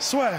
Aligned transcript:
Soit. 0.00 0.32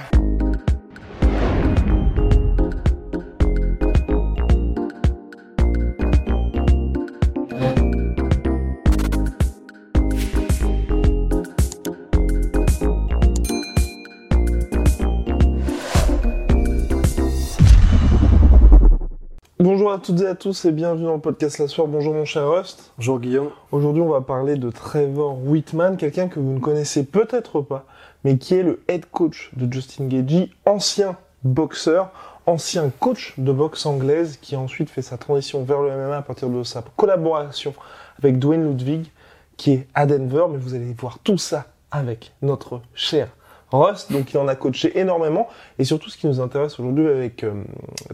Bonjour 19.57 19.91
à 19.91 19.99
toutes 19.99 20.21
et 20.21 20.27
à 20.27 20.35
tous 20.35 20.65
et 20.65 20.71
bienvenue 20.71 21.05
dans 21.05 21.13
le 21.13 21.21
podcast 21.21 21.59
La 21.59 21.67
Soir. 21.67 21.87
Bonjour 21.87 22.13
mon 22.13 22.25
cher 22.25 22.49
Rust. 22.49 22.91
Bonjour 22.97 23.19
Guillaume. 23.21 23.49
Aujourd'hui, 23.71 24.01
on 24.01 24.09
va 24.09 24.19
parler 24.19 24.57
de 24.57 24.69
Trevor 24.69 25.37
Whitman, 25.45 25.95
quelqu'un 25.95 26.27
que 26.27 26.41
vous 26.41 26.51
ne 26.51 26.59
connaissez 26.59 27.05
peut-être 27.05 27.61
pas, 27.61 27.85
mais 28.25 28.37
qui 28.37 28.55
est 28.55 28.63
le 28.63 28.81
head 28.87 29.05
coach 29.05 29.51
de 29.55 29.71
Justin 29.71 30.07
Gagey, 30.07 30.49
ancien 30.65 31.15
boxeur, 31.43 32.09
ancien 32.47 32.91
coach 32.99 33.35
de 33.37 33.51
boxe 33.51 33.85
anglaise, 33.85 34.39
qui 34.41 34.55
a 34.55 34.59
ensuite 34.59 34.89
fait 34.89 35.03
sa 35.03 35.17
transition 35.17 35.63
vers 35.63 35.81
le 35.81 35.91
MMA 35.91 36.17
à 36.17 36.21
partir 36.23 36.49
de 36.49 36.63
sa 36.63 36.83
collaboration 36.97 37.75
avec 38.17 38.39
Dwayne 38.39 38.67
Ludwig, 38.67 39.11
qui 39.57 39.73
est 39.73 39.87
à 39.93 40.07
Denver. 40.07 40.45
Mais 40.49 40.57
vous 40.57 40.73
allez 40.73 40.91
voir 40.99 41.19
tout 41.19 41.37
ça 41.37 41.67
avec 41.91 42.33
notre 42.41 42.81
cher 42.95 43.29
Rust, 43.71 44.11
donc 44.11 44.33
il 44.33 44.37
en 44.37 44.47
a 44.47 44.55
coaché 44.55 44.97
énormément. 44.99 45.47
Et 45.77 45.83
surtout, 45.83 46.09
ce 46.09 46.17
qui 46.17 46.25
nous 46.27 46.39
intéresse 46.39 46.79
aujourd'hui 46.79 47.07
avec 47.07 47.43
euh, 47.43 47.63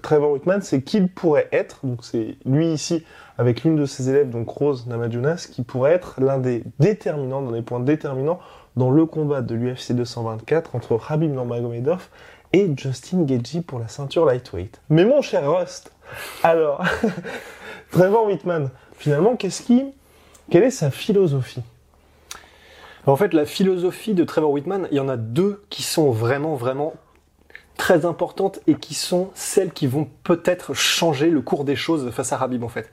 Trevor 0.02 0.32
Whitman, 0.32 0.62
c'est 0.62 0.82
qu'il 0.82 1.08
pourrait 1.08 1.48
être, 1.54 1.86
donc 1.86 2.04
c'est 2.04 2.36
lui 2.46 2.74
ici, 2.74 3.06
avec 3.38 3.64
l'une 3.64 3.76
de 3.76 3.86
ses 3.86 4.10
élèves, 4.10 4.30
donc 4.30 4.50
Rose 4.50 4.88
Namajunas, 4.88 5.48
qui 5.52 5.62
pourrait 5.62 5.94
être 5.94 6.20
l'un 6.20 6.38
des 6.38 6.64
déterminants, 6.80 7.42
dans 7.42 7.52
les 7.52 7.62
points 7.62 7.80
déterminants, 7.80 8.40
dans 8.76 8.92
le 8.92 9.06
combat 9.06 9.42
de 9.42 9.56
l'UFC 9.56 9.94
224 9.94 10.76
entre 10.76 10.98
Khabib 10.98 11.32
Nurmagomedov 11.32 12.08
et 12.54 12.70
Justin 12.76 13.24
Gaethje 13.24 13.62
pour 13.62 13.80
la 13.80 13.88
ceinture 13.88 14.26
lightweight. 14.26 14.82
Mais 14.90 15.06
mon 15.06 15.22
cher 15.22 15.50
Rust, 15.50 15.92
alors, 16.44 16.84
Trevor 17.92 18.26
Whitman, 18.26 18.70
finalement, 18.98 19.36
qu'est-ce 19.36 19.62
qui, 19.62 19.84
quelle 20.50 20.64
est 20.64 20.72
sa 20.72 20.92
philosophie? 20.92 21.64
En 23.06 23.16
fait, 23.16 23.34
la 23.34 23.46
philosophie 23.46 24.14
de 24.14 24.24
Trevor 24.24 24.52
Whitman, 24.52 24.88
il 24.92 24.98
y 24.98 25.00
en 25.00 25.10
a 25.10 25.18
deux 25.18 25.64
qui 25.70 25.82
sont 25.82 26.12
vraiment, 26.12 26.56
vraiment 26.56 26.94
très 27.78 28.06
importantes 28.06 28.60
et 28.68 28.76
qui 28.76 28.94
sont 28.94 29.32
celles 29.34 29.72
qui 29.72 29.88
vont 29.88 30.08
peut-être 30.24 30.76
changer 30.76 31.30
le 31.30 31.42
cours 31.42 31.66
des 31.66 31.76
choses 31.76 32.12
face 32.12 32.32
à 32.32 32.38
Rabib 32.38 32.64
en 32.64 32.70
fait. 32.70 32.92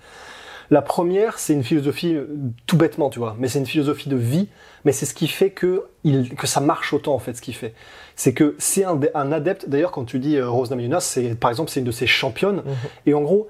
La 0.70 0.83
première, 0.83 1.38
c'est 1.38 1.55
une 1.55 1.64
philosophie 1.64 2.14
euh, 2.14 2.27
tout 2.66 2.77
bêtement, 2.77 3.08
tu 3.08 3.19
vois, 3.19 3.36
mais 3.38 3.48
c'est 3.48 3.58
une 3.58 3.66
philosophie 3.66 4.08
de 4.08 4.16
vie, 4.16 4.48
mais 4.84 4.92
c'est 4.92 5.06
ce 5.06 5.14
qui 5.14 5.28
fait 5.28 5.50
que, 5.50 5.84
il, 6.05 6.34
que 6.34 6.47
ça 6.47 6.61
marche 6.61 6.92
autant 6.92 7.14
en 7.14 7.19
fait, 7.19 7.34
ce 7.34 7.42
qu'il 7.42 7.55
fait. 7.55 7.74
C'est 8.16 8.34
que 8.34 8.55
c'est 8.58 8.84
un, 8.84 9.00
un 9.14 9.33
adepte, 9.33 9.69
d'ailleurs 9.69 9.92
quand 9.92 10.05
tu 10.05 10.19
dis 10.19 10.36
euh, 10.36 10.48
Rose 10.48 10.70
Namajunas, 10.70 11.00
c'est 11.00 11.34
par 11.39 11.50
exemple 11.50 11.70
c'est 11.70 11.80
une 11.80 11.86
de 11.86 11.91
ses 11.91 12.06
championnes, 12.06 12.62
et 13.06 13.14
en 13.14 13.22
gros, 13.22 13.48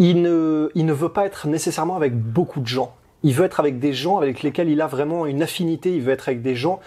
il 0.00 0.22
ne, 0.22 0.70
il 0.74 0.86
ne 0.86 0.94
veut 0.94 1.10
pas 1.10 1.26
être 1.26 1.46
nécessairement 1.46 1.94
avec 1.94 2.16
beaucoup 2.16 2.60
de 2.60 2.66
gens. 2.66 2.94
Il 3.22 3.34
veut 3.34 3.44
être 3.44 3.60
avec 3.60 3.78
des 3.78 3.92
gens 3.92 4.16
avec 4.16 4.42
lesquels 4.42 4.70
il 4.70 4.80
a 4.80 4.86
vraiment 4.86 5.26
une 5.26 5.42
affinité. 5.42 5.94
Il 5.94 6.00
veut 6.00 6.12
être 6.12 6.30
avec 6.30 6.40
des 6.40 6.56
gens 6.56 6.80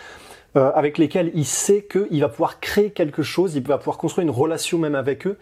euh, 0.55 0.71
avec 0.73 0.97
lesquels 0.97 1.31
il 1.35 1.45
sait 1.45 1.83
qu'il 1.83 2.19
va 2.21 2.27
pouvoir 2.27 2.59
créer 2.59 2.89
quelque 2.89 3.21
chose. 3.21 3.53
Il 3.55 3.63
va 3.63 3.77
pouvoir 3.77 3.97
construire 3.97 4.27
une 4.27 4.33
relation 4.33 4.79
même 4.79 4.95
avec 4.95 5.27
eux. 5.27 5.37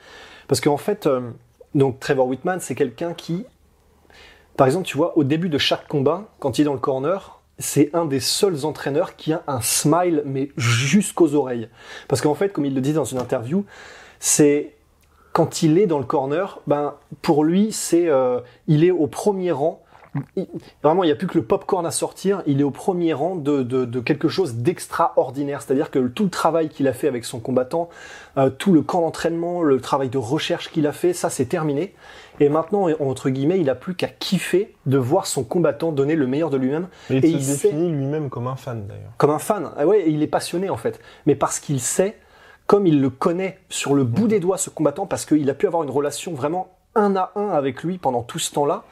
Parce 0.50 0.60
qu'en 0.60 0.76
fait, 0.76 1.08
euh, 1.08 1.22
donc 1.74 2.02
Trevor 2.02 2.28
Whitman, 2.28 2.60
c'est 2.60 2.76
quelqu'un 2.76 3.14
qui, 3.14 3.46
par 4.62 4.68
exemple, 4.68 4.86
tu 4.86 4.96
vois, 4.96 5.18
au 5.18 5.24
début 5.24 5.50
de 5.50 5.58
chaque 5.58 5.88
combat, 5.88 6.26
quand 6.38 6.60
il 6.60 6.62
est 6.62 6.66
dans 6.66 6.74
le 6.74 6.80
corner, 6.80 7.42
c'est 7.58 7.90
un 7.96 8.06
des 8.06 8.20
seuls 8.20 8.64
entraîneurs 8.64 9.16
qui 9.16 9.34
a 9.34 9.42
un 9.48 9.60
smile, 9.60 10.22
mais 10.24 10.52
jusqu'aux 10.56 11.34
oreilles. 11.34 11.68
Parce 12.08 12.22
qu'en 12.22 12.36
fait, 12.36 12.50
comme 12.50 12.66
il 12.66 12.76
le 12.76 12.82
dit 12.82 12.94
dans 12.94 13.04
une 13.04 13.18
interview, 13.18 13.66
c'est 14.20 14.76
quand 15.34 15.64
il 15.64 15.80
est 15.80 15.88
dans 15.88 15.98
le 15.98 16.06
corner, 16.06 16.60
ben 16.68 16.94
pour 17.24 17.44
lui, 17.44 17.72
c'est 17.72 18.08
euh, 18.08 18.40
il 18.68 18.84
est 18.84 18.92
au 18.92 19.08
premier 19.08 19.52
rang. 19.52 19.81
Vraiment, 20.84 21.04
il 21.04 21.08
n'y 21.08 21.12
a 21.14 21.16
plus 21.16 21.28
que 21.28 21.38
le 21.38 21.44
popcorn 21.46 21.86
à 21.86 21.92
sortir. 21.92 22.44
Il 22.46 22.60
est 22.60 22.64
au 22.64 22.72
premier 22.72 23.14
rang 23.14 23.36
de, 23.36 23.64
de, 23.64 23.86
de 23.86 24.00
quelque 24.02 24.28
chose 24.28 24.56
d'extraordinaire. 24.56 25.62
C'est-à-dire 25.62 25.90
que 25.90 26.00
tout 26.08 26.26
le 26.26 26.30
travail 26.30 26.70
qu'il 26.70 26.88
a 26.88 26.94
fait 26.94 27.08
avec 27.08 27.24
son 27.24 27.40
combattant, 27.40 27.90
euh, 28.38 28.50
tout 28.50 28.74
le 28.74 28.82
camp 28.82 29.02
d'entraînement, 29.02 29.62
le 29.64 29.80
travail 29.80 30.10
de 30.10 30.18
recherche 30.18 30.70
qu'il 30.72 30.86
a 30.88 30.92
fait, 30.92 31.14
ça 31.14 31.30
c'est 31.30 31.46
terminé. 31.46 31.94
Et 32.40 32.50
maintenant, 32.50 32.88
entre 33.00 33.30
guillemets, 33.30 33.60
il 33.60 33.70
a 33.70 33.76
plus 33.76 33.96
qu'à 33.96 34.08
kiffer 34.08 34.74
de 34.86 34.98
voir 34.98 35.28
son 35.28 35.44
combattant 35.44 35.92
donner 35.92 36.16
le 36.16 36.28
meilleur 36.28 36.50
de 36.50 36.58
lui-même. 36.58 36.88
Et 37.10 37.18
il 37.18 37.44
se 37.44 37.56
sait- 37.56 37.68
définit 37.70 37.92
lui-même 37.92 38.30
comme 38.30 38.48
un 38.48 38.56
fan 38.56 38.88
d'ailleurs. 38.88 39.12
comme 39.18 39.30
un 39.32 39.40
fan. 39.40 39.70
Ah 39.78 39.86
ouais, 39.86 40.06
il 40.08 40.22
est 40.24 40.28
passionné 40.28 40.70
en 40.70 40.78
fait. 40.78 41.00
Mais 41.26 41.36
parce 41.36 41.60
qu'il 41.60 41.80
sait, 41.80 42.18
comme 42.68 42.88
il 42.88 43.00
le 43.02 43.10
connaît 43.10 43.60
sur 43.70 43.94
le 43.94 44.04
bout 44.04 44.28
des 44.28 44.40
doigts 44.40 44.58
ce 44.58 44.70
combattant, 44.70 45.06
parce 45.06 45.26
qu'il 45.26 45.50
a 45.50 45.54
pu 45.54 45.68
avoir 45.68 45.84
une 45.84 45.90
relation 45.90 46.34
vraiment 46.34 46.70
un 46.96 47.16
à 47.16 47.32
un 47.36 47.50
avec 47.50 47.84
lui 47.84 47.98
pendant 47.98 48.22
tout 48.22 48.40
ce 48.40 48.52
temps-là, 48.54 48.84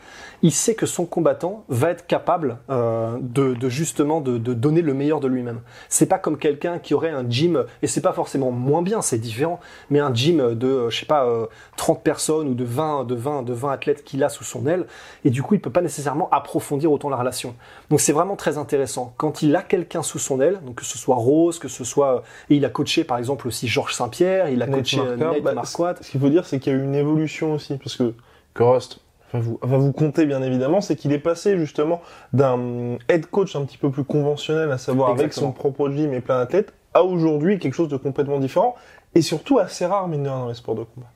il 0.42 0.52
sait 0.52 0.76
que 0.76 0.86
son 0.86 1.06
combattant 1.06 1.66
va 1.68 1.90
être 1.90 2.08
capable 2.08 2.58
euh, 2.70 3.18
de, 3.20 3.54
de 3.54 3.70
justement 3.70 4.22
de, 4.22 4.38
de 4.38 4.54
donner 4.54 4.82
le 4.82 4.94
meilleur 4.94 5.20
de 5.20 5.28
lui-même. 5.28 5.62
C'est 5.90 6.06
pas 6.06 6.18
comme 6.18 6.38
quelqu'un 6.38 6.80
qui 6.80 6.94
aurait 6.94 7.10
un 7.10 7.30
gym 7.30 7.66
et 7.82 7.88
c'est 7.88 8.02
pas 8.02 8.14
forcément 8.14 8.52
moins 8.52 8.82
bien, 8.82 9.02
c'est 9.02 9.18
différent, 9.18 9.60
mais 9.90 10.00
un 10.00 10.14
gym 10.14 10.56
de 10.56 10.68
euh, 10.68 10.90
je 10.90 11.00
sais 11.00 11.06
pas 11.06 11.26
euh, 11.26 11.48
30 11.76 12.02
personnes 12.02 12.48
ou 12.48 12.54
de 12.54 12.64
20 12.64 13.04
de 13.04 13.16
20 13.16 13.44
de 13.44 13.54
20 13.54 13.72
athlètes 13.72 14.04
qu'il 14.04 14.24
a 14.24 14.30
sous 14.30 14.44
son 14.46 14.66
aile 14.66 14.86
et 15.26 15.30
du 15.30 15.44
coup 15.44 15.56
il 15.56 15.62
peut 15.62 15.70
pas 15.70 15.82
nécessairement 15.82 16.30
approfondir 16.32 16.92
autant 16.92 17.10
la 17.10 17.18
relation. 17.18 17.56
Donc 17.90 18.00
c'est 18.00 18.14
vraiment 18.14 18.36
très 18.38 18.58
intéressant 18.58 19.14
quand 19.18 19.42
il 19.42 19.56
a 19.56 19.62
quelqu'un 19.62 20.04
sous 20.04 20.20
son 20.20 20.40
aile, 20.40 20.60
donc 20.66 20.76
que 20.76 20.86
ce 20.86 20.98
soit 20.98 21.16
Rose, 21.16 21.60
que 21.60 21.68
ce 21.68 21.84
soit 21.84 22.24
et 22.50 22.56
il 22.56 22.66
a 22.66 22.70
coaché 22.70 23.04
par 23.04 23.18
exemple 23.18 23.48
aussi 23.48 23.68
Georges 23.68 23.94
Saint-Pierre, 23.94 24.50
il 24.50 24.62
a 24.62 24.68
Nate 24.68 24.80
coaché 24.80 25.00
euh, 25.00 25.18
Marquardt, 25.18 25.36
Nate 25.36 25.44
bah, 25.44 25.54
Marquardt. 25.54 26.04
Ce 26.04 26.12
qu'il 26.12 26.22
faut 26.22 26.30
dire, 26.30 26.46
c'est 26.46 26.60
qu'il 26.60 26.74
y 26.74 26.76
a 26.76 26.80
eu 26.80 26.84
une 26.84 26.96
évolution 26.96 27.54
aussi, 27.54 27.78
parce 27.78 27.89
que, 27.98 28.14
que 28.54 28.64
Rust 28.64 29.00
va 29.34 29.40
vous, 29.40 29.60
va 29.62 29.78
vous 29.78 29.92
compter 29.92 30.26
bien 30.26 30.42
évidemment, 30.42 30.82
c'est 30.82 30.96
qu'il 30.96 31.12
est 31.14 31.20
passé 31.20 31.58
justement 31.58 32.02
d'un 32.34 32.98
head 33.08 33.28
coach 33.28 33.56
un 33.56 33.66
petit 33.66 33.78
peu 33.78 33.92
plus 33.92 34.04
conventionnel, 34.04 34.72
à 34.72 34.78
savoir 34.78 35.12
avec 35.12 35.34
son 35.34 35.52
propre 35.52 35.90
gym 35.90 36.14
et 36.14 36.22
plein 36.22 36.40
d'athlètes, 36.40 36.74
à 36.94 37.04
aujourd'hui 37.04 37.60
quelque 37.60 37.76
chose 37.76 37.90
de 37.90 37.98
complètement 37.98 38.40
différent, 38.40 38.76
et 39.16 39.22
surtout 39.22 39.60
assez 39.60 39.86
rare, 39.86 40.08
mine 40.08 40.24
de 40.24 40.30
rien, 40.30 40.40
dans 40.40 40.48
les 40.48 40.56
sports 40.56 40.76
de 40.76 40.84
combat. 40.84 41.08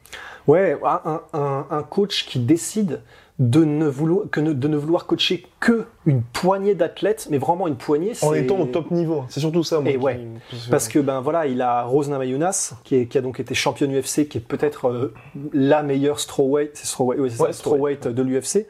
Ouais, 0.47 0.77
un, 0.83 1.21
un, 1.33 1.65
un 1.69 1.83
coach 1.83 2.25
qui 2.25 2.39
décide 2.39 3.01
de 3.49 3.65
ne 3.65 3.85
vouloir 3.87 4.29
que 4.31 4.39
ne, 4.39 4.53
de 4.53 4.67
ne 4.67 4.77
vouloir 4.77 5.05
coacher 5.05 5.45
que 5.59 5.85
une 6.05 6.21
poignée 6.21 6.75
d'athlètes, 6.75 7.27
mais 7.29 7.37
vraiment 7.37 7.67
une 7.67 7.75
poignée. 7.75 8.13
En 8.21 8.33
étant 8.33 8.57
au 8.59 8.65
top 8.65 8.89
niveau. 8.91 9.25
C'est 9.27 9.39
surtout 9.41 9.63
ça, 9.63 9.79
moi. 9.81 9.89
Et 9.89 9.93
qui- 9.97 9.99
ouais, 9.99 10.19
qui- 10.49 10.69
Parce 10.69 10.87
que 10.87 10.99
ben 10.99 11.19
voilà, 11.19 11.45
il 11.45 11.61
a 11.61 11.83
Rose 11.83 12.09
Namajunas 12.09 12.75
qui, 12.83 12.95
est- 12.95 13.05
qui 13.07 13.17
a 13.17 13.21
donc 13.21 13.39
été 13.39 13.53
championne 13.53 13.91
UFC, 13.91 14.27
qui 14.27 14.37
est 14.37 14.41
peut-être 14.47 14.87
euh, 14.87 15.13
la 15.53 15.83
meilleure 15.83 16.19
strawweight, 16.19 16.71
c'est 16.75 16.87
strawweight, 16.87 17.31
ça, 17.31 17.51
strawweight 17.53 18.07
de 18.07 18.21
l'UFC. 18.21 18.65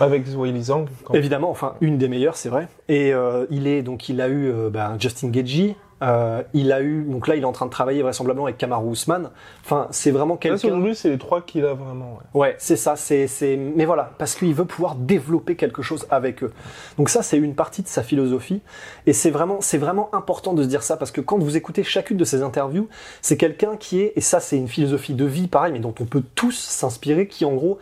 Avec 0.00 0.24
Weili 0.36 0.62
Zhang. 0.64 0.86
Évidemment, 1.14 1.50
enfin 1.50 1.74
une 1.80 1.98
des 1.98 2.08
meilleures, 2.08 2.36
c'est 2.36 2.48
vrai. 2.48 2.66
Et 2.88 3.12
euh, 3.12 3.46
il 3.50 3.66
est 3.66 3.82
donc 3.82 4.08
il 4.08 4.20
a 4.20 4.28
eu 4.28 4.48
euh, 4.50 4.70
ben, 4.70 4.96
Justin 4.98 5.28
Gaethje, 5.28 5.74
euh, 6.02 6.42
il 6.52 6.72
a 6.72 6.82
eu 6.82 7.04
donc 7.04 7.28
là 7.28 7.36
il 7.36 7.42
est 7.42 7.46
en 7.46 7.52
train 7.52 7.66
de 7.66 7.70
travailler 7.70 8.02
vraisemblablement 8.02 8.46
avec 8.46 8.58
Kamaru 8.58 8.90
Usman. 8.92 9.30
Enfin 9.64 9.86
c'est 9.92 10.10
vraiment 10.10 10.34
Là, 10.34 10.38
quelqu'un. 10.40 10.68
aujourd'hui, 10.68 10.94
c'est 10.96 11.08
les 11.10 11.18
trois 11.18 11.40
qu'il 11.42 11.64
a 11.64 11.74
vraiment. 11.74 12.18
ouais. 12.34 12.40
Ouais, 12.40 12.56
c'est 12.58 12.76
ça, 12.76 12.96
c'est, 12.96 13.26
c'est, 13.28 13.56
mais 13.56 13.84
voilà, 13.84 14.10
parce 14.18 14.34
qu'il 14.34 14.52
veut 14.54 14.64
pouvoir 14.64 14.96
développer 14.96 15.54
quelque 15.56 15.80
chose 15.82 16.06
avec 16.10 16.42
eux. 16.42 16.52
Donc 16.98 17.08
ça, 17.08 17.22
c'est 17.22 17.36
une 17.38 17.54
partie 17.54 17.82
de 17.82 17.88
sa 17.88 18.02
philosophie, 18.02 18.60
et 19.06 19.12
c'est 19.12 19.30
vraiment, 19.30 19.60
c'est 19.60 19.78
vraiment 19.78 20.12
important 20.14 20.54
de 20.54 20.62
se 20.64 20.68
dire 20.68 20.82
ça, 20.82 20.96
parce 20.96 21.10
que 21.12 21.20
quand 21.20 21.38
vous 21.38 21.56
écoutez 21.56 21.84
chacune 21.84 22.16
de 22.16 22.24
ces 22.24 22.42
interviews, 22.42 22.88
c'est 23.20 23.36
quelqu'un 23.36 23.76
qui 23.76 24.00
est, 24.00 24.12
et 24.16 24.20
ça, 24.20 24.40
c'est 24.40 24.56
une 24.56 24.68
philosophie 24.68 25.14
de 25.14 25.24
vie, 25.24 25.46
pareil, 25.46 25.72
mais 25.72 25.78
dont 25.78 25.94
on 26.00 26.04
peut 26.04 26.22
tous 26.34 26.58
s'inspirer, 26.58 27.28
qui 27.28 27.44
en 27.44 27.52
gros, 27.52 27.78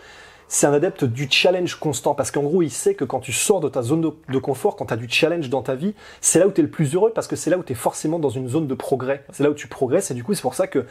c'est 0.52 0.66
un 0.66 0.72
adepte 0.72 1.04
du 1.04 1.28
challenge 1.30 1.76
constant, 1.76 2.16
parce 2.16 2.32
qu'en 2.32 2.42
gros, 2.42 2.60
il 2.60 2.72
sait 2.72 2.94
que 2.94 3.04
quand 3.04 3.20
tu 3.20 3.32
sors 3.32 3.60
de 3.60 3.68
ta 3.68 3.82
zone 3.82 4.00
de, 4.00 4.10
de 4.28 4.38
confort, 4.38 4.74
quand 4.74 4.86
tu 4.86 4.94
as 4.94 4.96
du 4.96 5.08
challenge 5.08 5.48
dans 5.48 5.62
ta 5.62 5.76
vie, 5.76 5.94
c'est 6.20 6.40
là 6.40 6.48
où 6.48 6.50
tu 6.50 6.60
es 6.60 6.64
le 6.64 6.70
plus 6.70 6.92
heureux, 6.96 7.12
parce 7.14 7.28
que 7.28 7.36
c'est 7.36 7.50
là 7.50 7.56
où 7.56 7.62
tu 7.62 7.72
es 7.72 7.76
forcément 7.76 8.18
dans 8.18 8.30
une 8.30 8.48
zone 8.48 8.66
de 8.66 8.74
progrès. 8.74 9.24
C'est 9.30 9.44
là 9.44 9.50
où 9.50 9.54
tu 9.54 9.68
progresses, 9.68 10.10
et 10.10 10.14
du 10.14 10.24
coup, 10.24 10.34
c'est 10.34 10.42
pour 10.42 10.56
ça 10.56 10.66
que 10.66 10.86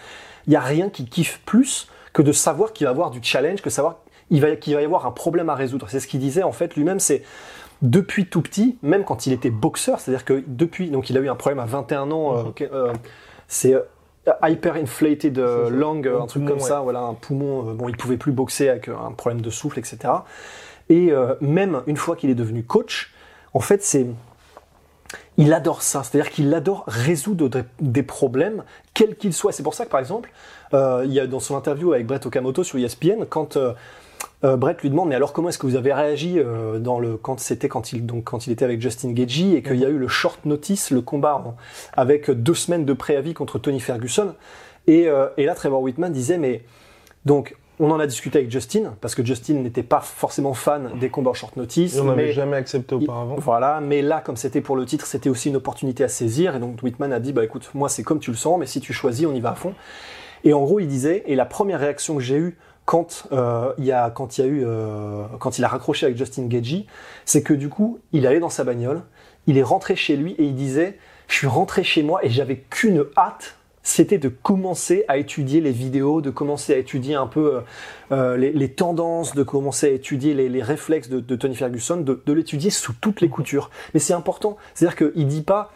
il 0.48 0.54
y 0.54 0.56
a 0.56 0.62
rien 0.62 0.90
qui 0.90 1.06
kiffe 1.06 1.42
plus 1.46 1.90
que 2.14 2.22
de 2.22 2.32
savoir 2.32 2.72
qu'il 2.72 2.86
va 2.86 2.92
y 2.92 2.94
avoir 2.94 3.12
du 3.12 3.20
challenge, 3.22 3.62
que 3.62 3.70
savoir 3.70 3.98
va, 4.32 4.56
qu'il 4.56 4.76
va 4.76 4.82
y 4.82 4.86
avoir 4.86 5.06
un 5.06 5.12
problème 5.12 5.50
à 5.50 5.56
résoudre. 5.56 5.90
C'est 5.90 6.00
ce 6.00 6.08
qu'il 6.08 6.22
disait 6.22 6.44
en 6.44 6.54
fait 6.54 6.78
lui-même, 6.78 7.02
c'est 7.02 7.24
depuis 7.82 8.28
tout 8.28 8.42
petit, 8.42 8.78
même 8.82 9.04
quand 9.04 9.26
il 9.26 9.34
était 9.34 9.50
boxeur, 9.50 10.00
c'est-à-dire 10.00 10.26
que 10.26 10.42
depuis, 10.48 10.90
donc 10.90 11.10
il 11.10 11.18
a 11.18 11.22
eu 11.22 11.30
un 11.30 11.36
problème 11.36 11.60
à 11.60 11.66
21 11.66 12.12
ans, 12.12 12.38
euh, 12.38 12.44
ok, 12.44 12.62
euh, 12.62 12.94
c'est 13.50 13.74
euh, 13.74 13.82
hyperinflated 14.44 15.38
euh, 15.40 15.66
ça. 15.66 15.70
lung, 15.72 16.08
Un 16.08 16.22
un 16.24 16.26
truc 16.28 16.44
poumon, 16.44 16.48
comme 16.48 16.60
ça, 16.60 16.80
voilà, 16.82 17.00
un 17.02 17.14
poumon, 17.14 17.70
euh, 17.70 17.74
bon, 17.74 17.90
il 17.90 17.98
pouvait 17.98 18.18
plus 18.18 18.32
boxer 18.32 18.70
avec 18.70 18.88
euh, 18.88 18.96
un 18.98 19.12
problème 19.12 19.42
de 19.42 19.50
souffle, 19.50 19.80
etc. 19.80 19.98
Et 20.90 21.12
euh, 21.12 21.36
même 21.42 21.82
une 21.88 21.98
fois 21.98 22.16
qu'il 22.16 22.30
est 22.30 22.36
devenu 22.36 22.64
coach, 22.64 23.14
en 23.54 23.60
fait, 23.60 23.84
c'est 23.84 24.08
il 25.38 25.54
adore 25.54 25.82
ça, 25.82 26.04
c'est-à-dire 26.04 26.32
qu'il 26.32 26.54
adore 26.54 26.84
résoudre 26.88 27.48
des- 27.50 27.64
des 27.80 28.04
problèmes, 28.04 28.64
quels 28.94 29.16
qu'ils 29.16 29.34
soient. 29.34 29.52
C'est 29.52 29.64
pour 29.64 29.74
ça 29.74 29.86
que, 29.86 29.90
par 29.90 30.00
exemple, 30.00 30.30
euh, 30.74 31.04
il 31.06 31.14
y 31.14 31.20
a 31.20 31.26
dans 31.28 31.40
son 31.40 31.56
interview 31.56 31.94
avec 31.94 32.06
Brett 32.06 32.26
Okamoto 32.26 32.64
sur 32.64 32.78
ESPN, 32.78 33.26
quand 33.28 33.58
euh, 34.44 34.56
Brett 34.58 34.82
lui 34.82 34.90
demande, 34.90 35.10
mais 35.10 35.16
alors 35.16 35.34
comment 35.34 35.50
est-ce 35.50 35.58
que 35.58 35.68
vous 35.68 35.76
avez 35.76 35.94
réagi 35.94 36.40
euh, 36.40 36.80
dans 36.80 37.00
le 37.00 37.18
quand 37.18 37.40
c'était 37.40 37.68
quand 37.68 37.92
il 37.92 38.06
donc 38.06 38.24
quand 38.26 38.48
il 38.48 38.52
était 38.54 38.66
avec 38.66 38.82
Justin 38.82 39.12
Gagey 39.12 39.54
et 39.56 39.62
qu'il 39.64 39.76
y 39.78 39.86
a 39.86 39.90
eu 39.90 39.98
le 39.98 40.08
short 40.08 40.46
notice, 40.46 40.92
le 40.92 41.02
combat 41.02 41.36
en- 41.46 41.56
avec 41.94 42.32
deux 42.32 42.54
semaines 42.54 42.86
de 42.86 42.94
préavis 42.94 43.34
contre 43.34 43.60
Tony 43.60 43.80
Ferguson, 43.80 44.36
et, 44.88 45.08
euh, 45.08 45.28
et 45.38 45.46
là 45.46 45.56
Trevor 45.56 45.82
Whitman 45.82 46.12
disait, 46.12 46.38
mais 46.38 46.64
donc 47.26 47.56
on 47.82 47.92
en 47.92 48.00
a 48.00 48.08
discuté 48.08 48.40
avec 48.40 48.52
Justin 48.52 48.94
parce 49.00 49.16
que 49.16 49.24
Justin 49.26 49.56
n'était 49.56 49.84
pas 49.84 50.02
forcément 50.02 50.54
fan 50.54 50.92
des 51.00 51.10
combats 51.10 51.32
en 51.32 51.34
short 51.34 51.56
notice, 51.56 51.96
Et 51.96 52.02
on 52.02 52.06
n'avait 52.06 52.28
mais 52.28 52.32
jamais 52.34 52.58
accepté 52.58 52.96
il- 52.96 53.04
auparavant. 53.04 53.36
Voilà, 53.40 53.80
mais 53.82 54.02
là, 54.02 54.20
comme 54.22 54.36
c'était 54.36 54.60
pour 54.62 54.76
le 54.76 54.86
titre, 54.86 55.06
c'était 55.06 55.30
aussi 55.30 55.48
une 55.50 55.56
opportunité 55.56 56.04
à 56.04 56.10
saisir. 56.10 56.56
Et 56.58 56.60
donc 56.60 56.82
Whitman 56.84 57.14
a 57.14 57.20
dit, 57.22 57.32
bah 57.32 57.44
écoute, 57.44 57.70
moi 57.74 57.88
c'est 57.88 58.04
comme 58.04 58.20
tu 58.20 58.32
le 58.32 58.38
sens, 58.38 58.60
mais 58.60 58.66
si 58.66 58.82
tu 58.82 58.92
choisis, 58.92 59.26
on 59.26 59.34
y 59.34 59.40
va 59.40 59.52
à 59.52 59.56
fond. 59.56 59.74
Et 60.44 60.52
en 60.54 60.62
gros, 60.64 60.80
il 60.80 60.88
disait, 60.88 61.24
et 61.26 61.36
la 61.36 61.46
première 61.46 61.80
réaction 61.80 62.16
que 62.16 62.22
j'ai 62.22 62.36
eue 62.38 62.58
quand 62.90 63.28
euh, 63.32 63.72
il 63.78 63.86
y 63.86 63.92
a 63.92 64.10
quand 64.10 64.40
il 64.40 64.42
y 64.42 64.44
a 64.44 64.48
eu 64.48 64.64
euh, 64.66 65.24
quand 65.40 65.60
il 65.60 65.64
a 65.64 65.68
raccroché 65.68 66.08
avec 66.08 66.18
Justin 66.18 66.48
Gagey, 66.48 66.88
c'est 67.24 67.44
que 67.44 67.54
du 67.54 67.70
coup, 67.70 68.00
il 68.14 68.26
allait 68.26 68.40
dans 68.40 68.50
sa 68.50 68.64
bagnole, 68.64 69.04
il 69.46 69.60
est 69.60 69.64
rentré 69.64 69.96
chez 69.96 70.16
lui 70.16 70.32
et 70.40 70.46
il 70.46 70.56
disait, 70.56 70.98
je 71.28 71.36
suis 71.36 71.46
rentré 71.46 71.84
chez 71.84 72.02
moi 72.02 72.26
et 72.26 72.32
j'avais 72.32 72.58
qu'une 72.58 73.06
hâte. 73.16 73.58
C'était 73.84 74.18
de 74.18 74.28
commencer 74.28 75.06
à 75.08 75.18
étudier 75.18 75.62
les 75.62 75.72
vidéos, 75.72 76.22
de 76.22 76.32
commencer 76.32 76.74
à 76.74 76.78
étudier 76.78 77.14
un 77.14 77.28
peu 77.28 77.58
euh, 77.58 77.62
euh, 78.12 78.38
les, 78.38 78.52
les 78.52 78.72
tendances, 78.74 79.36
de 79.36 79.44
commencer 79.44 79.86
à 79.86 79.92
étudier 79.92 80.34
les, 80.34 80.50
les 80.50 80.64
réflexes 80.64 81.10
de, 81.10 81.20
de 81.20 81.36
Tony 81.36 81.54
Ferguson, 81.54 81.98
de, 81.98 82.20
de 82.26 82.34
l'étudier 82.34 82.72
sous 82.72 82.94
toutes 83.00 83.22
les 83.22 83.30
coutures. 83.30 83.70
Mais 83.94 84.00
c'est 84.00 84.14
important. 84.14 84.58
C'est-à-dire 84.74 84.98
qu'il 84.98 85.28
dit 85.28 85.44
pas, 85.44 85.72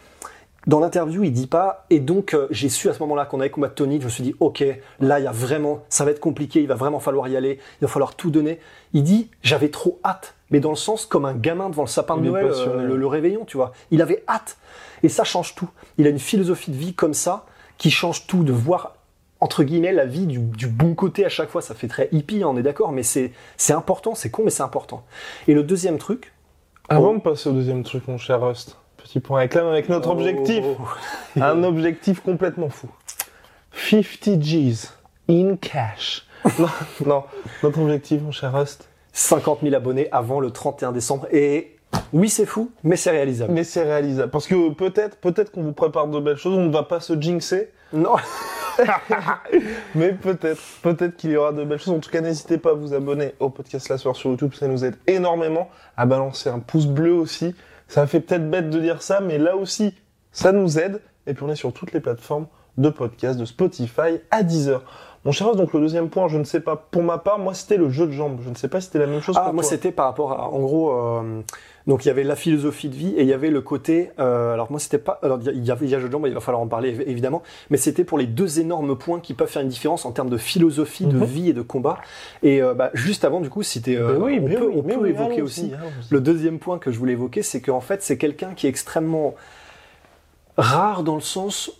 dans 0.66 0.80
l'interview, 0.80 1.22
il 1.24 1.32
dit 1.32 1.46
pas, 1.46 1.84
et 1.90 2.00
donc 2.00 2.32
euh, 2.34 2.46
j'ai 2.50 2.68
su 2.68 2.88
à 2.88 2.94
ce 2.94 3.00
moment-là 3.00 3.26
qu'on 3.26 3.40
allait 3.40 3.50
combattre 3.50 3.74
Tony, 3.74 4.00
je 4.00 4.06
me 4.06 4.10
suis 4.10 4.22
dit, 4.22 4.34
ok, 4.40 4.64
là 5.00 5.18
il 5.20 5.24
y 5.24 5.26
a 5.26 5.32
vraiment, 5.32 5.82
ça 5.88 6.04
va 6.04 6.10
être 6.10 6.20
compliqué, 6.20 6.60
il 6.60 6.66
va 6.68 6.74
vraiment 6.74 7.00
falloir 7.00 7.28
y 7.28 7.36
aller, 7.36 7.58
il 7.80 7.82
va 7.82 7.88
falloir 7.88 8.14
tout 8.16 8.30
donner. 8.30 8.58
Il 8.94 9.02
dit, 9.02 9.30
j'avais 9.42 9.68
trop 9.68 10.00
hâte, 10.04 10.34
mais 10.50 10.60
dans 10.60 10.70
le 10.70 10.76
sens 10.76 11.04
comme 11.04 11.24
un 11.26 11.34
gamin 11.34 11.68
devant 11.68 11.82
le 11.82 11.88
sapin 11.88 12.16
de 12.16 12.22
Il 12.22 12.28
Noël, 12.30 12.46
euh, 12.46 12.86
le, 12.86 12.96
le 12.96 13.06
réveillon, 13.06 13.44
tu 13.44 13.56
vois. 13.58 13.72
Il 13.90 14.00
avait 14.00 14.24
hâte, 14.28 14.56
et 15.02 15.08
ça 15.08 15.24
change 15.24 15.54
tout. 15.54 15.68
Il 15.98 16.06
a 16.06 16.10
une 16.10 16.18
philosophie 16.18 16.70
de 16.70 16.76
vie 16.76 16.94
comme 16.94 17.14
ça, 17.14 17.44
qui 17.76 17.90
change 17.90 18.26
tout, 18.26 18.44
de 18.44 18.52
voir 18.52 18.94
entre 19.40 19.64
guillemets 19.64 19.92
la 19.92 20.06
vie 20.06 20.26
du, 20.26 20.38
du 20.38 20.66
bon 20.68 20.94
côté 20.94 21.26
à 21.26 21.28
chaque 21.28 21.50
fois. 21.50 21.60
Ça 21.60 21.74
fait 21.74 21.88
très 21.88 22.08
hippie, 22.12 22.42
on 22.44 22.56
est 22.56 22.62
d'accord, 22.62 22.92
mais 22.92 23.02
c'est 23.02 23.32
c'est 23.58 23.74
important, 23.74 24.14
c'est 24.14 24.30
con, 24.30 24.42
mais 24.44 24.50
c'est 24.50 24.62
important. 24.62 25.04
Et 25.48 25.52
le 25.52 25.62
deuxième 25.62 25.98
truc, 25.98 26.32
Avant 26.88 27.10
Oh. 27.12 27.16
de 27.16 27.20
passer 27.20 27.50
au 27.50 27.52
deuxième 27.52 27.82
truc, 27.82 28.08
mon 28.08 28.16
cher 28.16 28.40
Rust, 28.40 28.78
petit 29.04 29.20
point 29.20 29.40
réclame 29.40 29.66
avec 29.66 29.88
notre 29.88 30.10
objectif. 30.10 30.64
Oh. 30.64 30.76
Un 31.40 31.62
objectif 31.62 32.20
complètement 32.20 32.70
fou. 32.70 32.88
50 33.72 34.38
G's 34.40 34.92
in 35.28 35.56
cash. 35.56 36.26
non, 36.58 36.68
non, 37.06 37.24
notre 37.62 37.80
objectif, 37.80 38.20
mon 38.22 38.32
cher 38.32 38.52
Rust, 38.52 38.88
50 39.12 39.60
000 39.62 39.74
abonnés 39.74 40.08
avant 40.10 40.40
le 40.40 40.50
31 40.50 40.92
décembre. 40.92 41.26
Et 41.32 41.76
oui, 42.12 42.28
c'est 42.28 42.46
fou, 42.46 42.70
mais 42.82 42.96
c'est 42.96 43.10
réalisable. 43.10 43.52
mais 43.52 43.64
c'est 43.64 43.82
réalisable. 43.82 44.30
Parce 44.30 44.46
que 44.46 44.70
peut-être, 44.72 45.16
peut-être 45.18 45.52
qu'on 45.52 45.62
vous 45.62 45.72
prépare 45.72 46.08
de 46.08 46.20
belles 46.20 46.36
choses, 46.36 46.56
on 46.56 46.64
ne 46.64 46.72
va 46.72 46.82
pas 46.82 47.00
se 47.00 47.18
jinxer, 47.18 47.70
Non, 47.92 48.16
mais 49.94 50.12
peut-être, 50.12 50.60
peut-être 50.82 51.16
qu'il 51.16 51.30
y 51.30 51.36
aura 51.36 51.52
de 51.52 51.64
belles 51.64 51.78
choses. 51.78 51.94
En 51.94 52.00
tout 52.00 52.10
cas, 52.10 52.20
n'hésitez 52.20 52.58
pas 52.58 52.70
à 52.70 52.74
vous 52.74 52.94
abonner 52.94 53.34
au 53.40 53.48
podcast 53.48 53.88
La 53.88 53.98
Soirée 53.98 54.18
sur 54.18 54.30
YouTube, 54.30 54.52
ça 54.54 54.66
nous 54.66 54.84
aide 54.84 54.96
énormément. 55.06 55.70
À 55.96 56.06
balancer 56.06 56.50
un 56.50 56.58
pouce 56.58 56.86
bleu 56.86 57.12
aussi. 57.12 57.54
Ça 57.88 58.06
fait 58.06 58.20
peut-être 58.20 58.50
bête 58.50 58.70
de 58.70 58.80
dire 58.80 59.02
ça, 59.02 59.20
mais 59.20 59.38
là 59.38 59.56
aussi, 59.56 59.94
ça 60.32 60.52
nous 60.52 60.78
aide. 60.78 61.00
Et 61.26 61.34
puis 61.34 61.44
on 61.44 61.48
est 61.48 61.56
sur 61.56 61.72
toutes 61.72 61.92
les 61.92 62.00
plateformes 62.00 62.46
de 62.76 62.88
podcast, 62.88 63.38
de 63.38 63.44
Spotify 63.44 64.20
à 64.30 64.42
10h. 64.42 64.80
Mon 65.24 65.32
cher 65.32 65.54
donc 65.56 65.72
le 65.72 65.80
deuxième 65.80 66.10
point, 66.10 66.28
je 66.28 66.36
ne 66.36 66.44
sais 66.44 66.60
pas, 66.60 66.76
pour 66.76 67.02
ma 67.02 67.16
part, 67.18 67.38
moi 67.38 67.54
c'était 67.54 67.78
le 67.78 67.88
jeu 67.88 68.06
de 68.06 68.12
jambes. 68.12 68.40
Je 68.44 68.50
ne 68.50 68.54
sais 68.54 68.68
pas 68.68 68.80
si 68.80 68.86
c'était 68.86 68.98
la 68.98 69.06
même 69.06 69.22
chose 69.22 69.36
ah, 69.38 69.44
pour 69.44 69.54
moi 69.54 69.62
c'était 69.62 69.92
par 69.92 70.06
rapport 70.06 70.32
à, 70.32 70.50
en 70.50 70.60
gros, 70.60 70.92
euh, 70.92 71.40
donc 71.86 72.04
il 72.04 72.08
y 72.08 72.10
avait 72.10 72.24
la 72.24 72.34
philosophie 72.36 72.88
de 72.88 72.94
vie 72.94 73.14
et 73.16 73.22
il 73.22 73.28
y 73.28 73.32
avait 73.34 73.50
le 73.50 73.60
côté, 73.60 74.10
euh, 74.18 74.54
alors 74.54 74.70
moi 74.70 74.80
c'était 74.80 74.96
pas, 74.98 75.18
alors 75.22 75.38
il 75.40 75.46
y 75.46 75.48
a- 75.50 75.52
il 75.52 75.64
y 75.66 75.70
avait 75.70 75.86
jeu 76.00 76.08
de 76.08 76.12
jambes, 76.12 76.26
il 76.26 76.32
va 76.32 76.40
falloir 76.40 76.62
en 76.62 76.66
parler 76.66 76.92
évi- 76.96 77.04
évidemment, 77.06 77.42
mais 77.68 77.76
c'était 77.76 78.04
pour 78.04 78.16
les 78.16 78.26
deux 78.26 78.58
énormes 78.60 78.96
points 78.96 79.20
qui 79.20 79.34
peuvent 79.34 79.48
faire 79.50 79.60
une 79.62 79.68
différence 79.68 80.06
en 80.06 80.12
termes 80.12 80.30
de 80.30 80.38
philosophie, 80.38 81.04
de 81.06 81.18
Mhm. 81.18 81.24
vie 81.24 81.48
et 81.50 81.52
de 81.52 81.60
combat. 81.62 81.98
Et 82.42 82.62
euh, 82.62 82.72
bah, 82.74 82.90
juste 82.94 83.24
avant 83.24 83.40
du 83.40 83.50
coup, 83.50 83.62
c'était, 83.62 83.96
euh, 83.96 84.14
Ben 84.14 84.22
oui, 84.22 84.38
on 84.40 84.48
mais 84.48 84.54
peut, 84.54 84.66
oui, 84.66 84.74
on 84.78 84.82
mais 84.82 84.94
peut 84.94 85.00
oui, 85.02 85.08
évoquer 85.10 85.42
aussi. 85.42 85.72
Le 86.10 86.20
deuxième 86.20 86.58
point 86.58 86.78
que 86.78 86.90
je 86.90 86.98
voulais 86.98 87.12
évoquer, 87.12 87.42
c'est 87.42 87.60
qu'en 87.60 87.80
fait, 87.80 88.02
c'est 88.02 88.16
quelqu'un 88.16 88.54
qui 88.54 88.66
est 88.66 88.70
extrêmement 88.70 89.34
rare 90.56 91.02
dans 91.02 91.14
le 91.16 91.20
sens, 91.20 91.70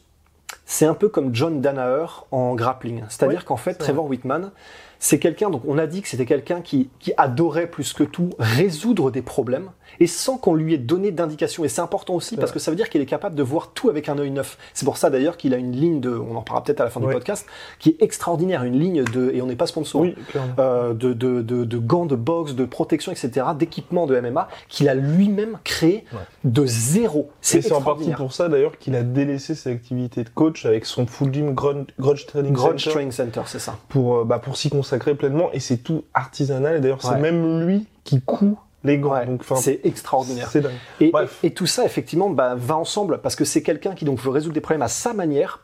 c'est 0.67 0.87
un 0.87 0.95
peu 0.95 1.09
comme 1.09 1.35
John 1.35 1.61
Danaher 1.61 2.07
en 2.31 2.55
grappling. 2.55 3.03
C'est-à-dire 3.09 3.45
qu'en 3.45 3.57
fait, 3.57 3.75
Trevor 3.75 4.07
Whitman, 4.07 4.51
c'est 4.99 5.19
quelqu'un, 5.19 5.51
donc 5.51 5.63
on 5.67 5.79
a 5.79 5.87
dit 5.87 6.01
que 6.03 6.09
c'était 6.09 6.25
quelqu'un 6.27 6.61
qui, 6.63 6.89
qui 6.99 7.13
adorait 7.17 7.67
plus 7.67 7.93
que 7.93 8.05
tout 8.05 8.31
résoudre 8.39 9.11
des 9.11 9.23
problèmes 9.23 9.71
et 10.01 10.07
sans 10.07 10.37
qu'on 10.39 10.55
lui 10.55 10.75
ait 10.75 10.79
donné 10.79 11.11
d'indication. 11.11 11.65
Et 11.65 11.69
c'est 11.69 11.81
important 11.81 12.15
aussi 12.15 12.37
parce 12.37 12.53
que 12.53 12.59
ça 12.59 12.71
veut 12.71 12.77
dire 12.77 12.89
qu'il 12.91 13.01
est 13.01 13.07
capable 13.07 13.35
de 13.35 13.43
voir 13.43 13.73
tout 13.73 13.89
avec 13.91 14.09
un 14.09 14.19
œil 14.19 14.31
neuf. 14.31 14.59
C'est 14.75 14.85
pour 14.85 14.97
ça 14.97 15.11
d'ailleurs 15.11 15.37
qu'il 15.37 15.55
a 15.55 15.57
une 15.57 15.73
ligne 15.73 16.01
de, 16.01 16.11
on 16.17 16.37
en 16.37 16.43
parlera 16.43 16.65
peut-être 16.65 16.81
à 16.81 16.85
la 16.85 16.91
fin 16.91 17.01
Ouais. 17.01 17.09
du 17.09 17.13
podcast, 17.13 17.47
qui 17.79 17.91
est 17.91 18.03
extraordinaire, 18.03 18.63
une 18.65 18.79
ligne 18.79 19.05
de, 19.05 19.31
et 19.35 19.43
on 19.43 19.47
n'est 19.47 19.57
pas 19.57 19.67
sponsor, 19.67 20.01
Oui, 20.03 20.15
euh, 20.59 20.95
de, 20.95 21.13
de, 21.13 21.43
de, 21.43 21.65
de 21.65 21.79
gants 21.79 22.07
de 22.07 22.17
boxe, 22.17 22.55
de 22.55 22.65
protection, 22.65 23.13
etc., 23.13 23.47
d'équipements 23.59 24.07
de 24.07 24.19
MMA 24.19 24.49
qu'il 24.69 24.89
a 24.89 24.95
lui-même 24.95 25.59
créé 25.65 26.05
Ouais. 26.13 26.19
de 26.45 26.65
zéro. 26.67 27.31
C'est 27.41 27.59
Et 27.59 27.63
c'est 27.63 27.73
en 27.73 27.81
partie 27.83 28.11
pour 28.13 28.33
ça 28.33 28.49
d'ailleurs 28.49 28.79
qu'il 28.79 28.95
a 28.97 29.03
délaissé 29.03 29.55
ses 29.55 29.71
activités 29.71 30.25
de 30.25 30.29
coach 30.31 30.65
avec 30.67 30.85
son 30.87 31.07
Full 31.07 31.33
Gym 31.33 31.55
Grudge, 31.55 32.27
Training 32.27 32.53
Grudge 32.53 32.83
Center 32.85 32.91
Training 32.95 33.13
Center, 33.13 33.43
c'est 33.47 33.59
ça. 33.59 33.77
pour, 33.89 34.19
euh, 34.19 34.25
bah, 34.25 34.39
pour 34.39 34.57
s'y 34.57 34.71
consacrer 34.71 35.15
pleinement. 35.15 35.51
Et 35.53 35.61
c'est 35.61 35.79
tout 35.79 36.05
artisanal. 36.15 36.77
Et 36.77 36.81
d'ailleurs, 36.81 37.03
c'est 37.03 37.19
même 37.19 37.67
lui 37.67 37.87
qui 38.05 38.21
coud 38.21 38.55
les 38.85 38.99
gants. 38.99 39.13
Ouais, 39.13 39.27
c'est 39.57 39.81
extraordinaire. 39.85 40.49
c'est 40.51 40.61
dingue. 40.61 40.73
Et, 41.01 41.11
Bref. 41.11 41.39
et- 41.43 41.53
tout 41.53 41.67
ça, 41.67 41.85
effectivement, 41.85 42.31
bah, 42.31 42.55
va 42.57 42.77
ensemble 42.77 43.19
parce 43.23 43.35
que 43.37 43.45
c'est 43.45 43.63
quelqu'un 43.63 43.95
qui 43.95 44.05
donc 44.05 44.19
veut 44.21 44.31
résoudre 44.31 44.55
des 44.55 44.61
problèmes 44.61 44.83
à 44.83 44.89
sa 44.89 45.13
manière 45.15 45.61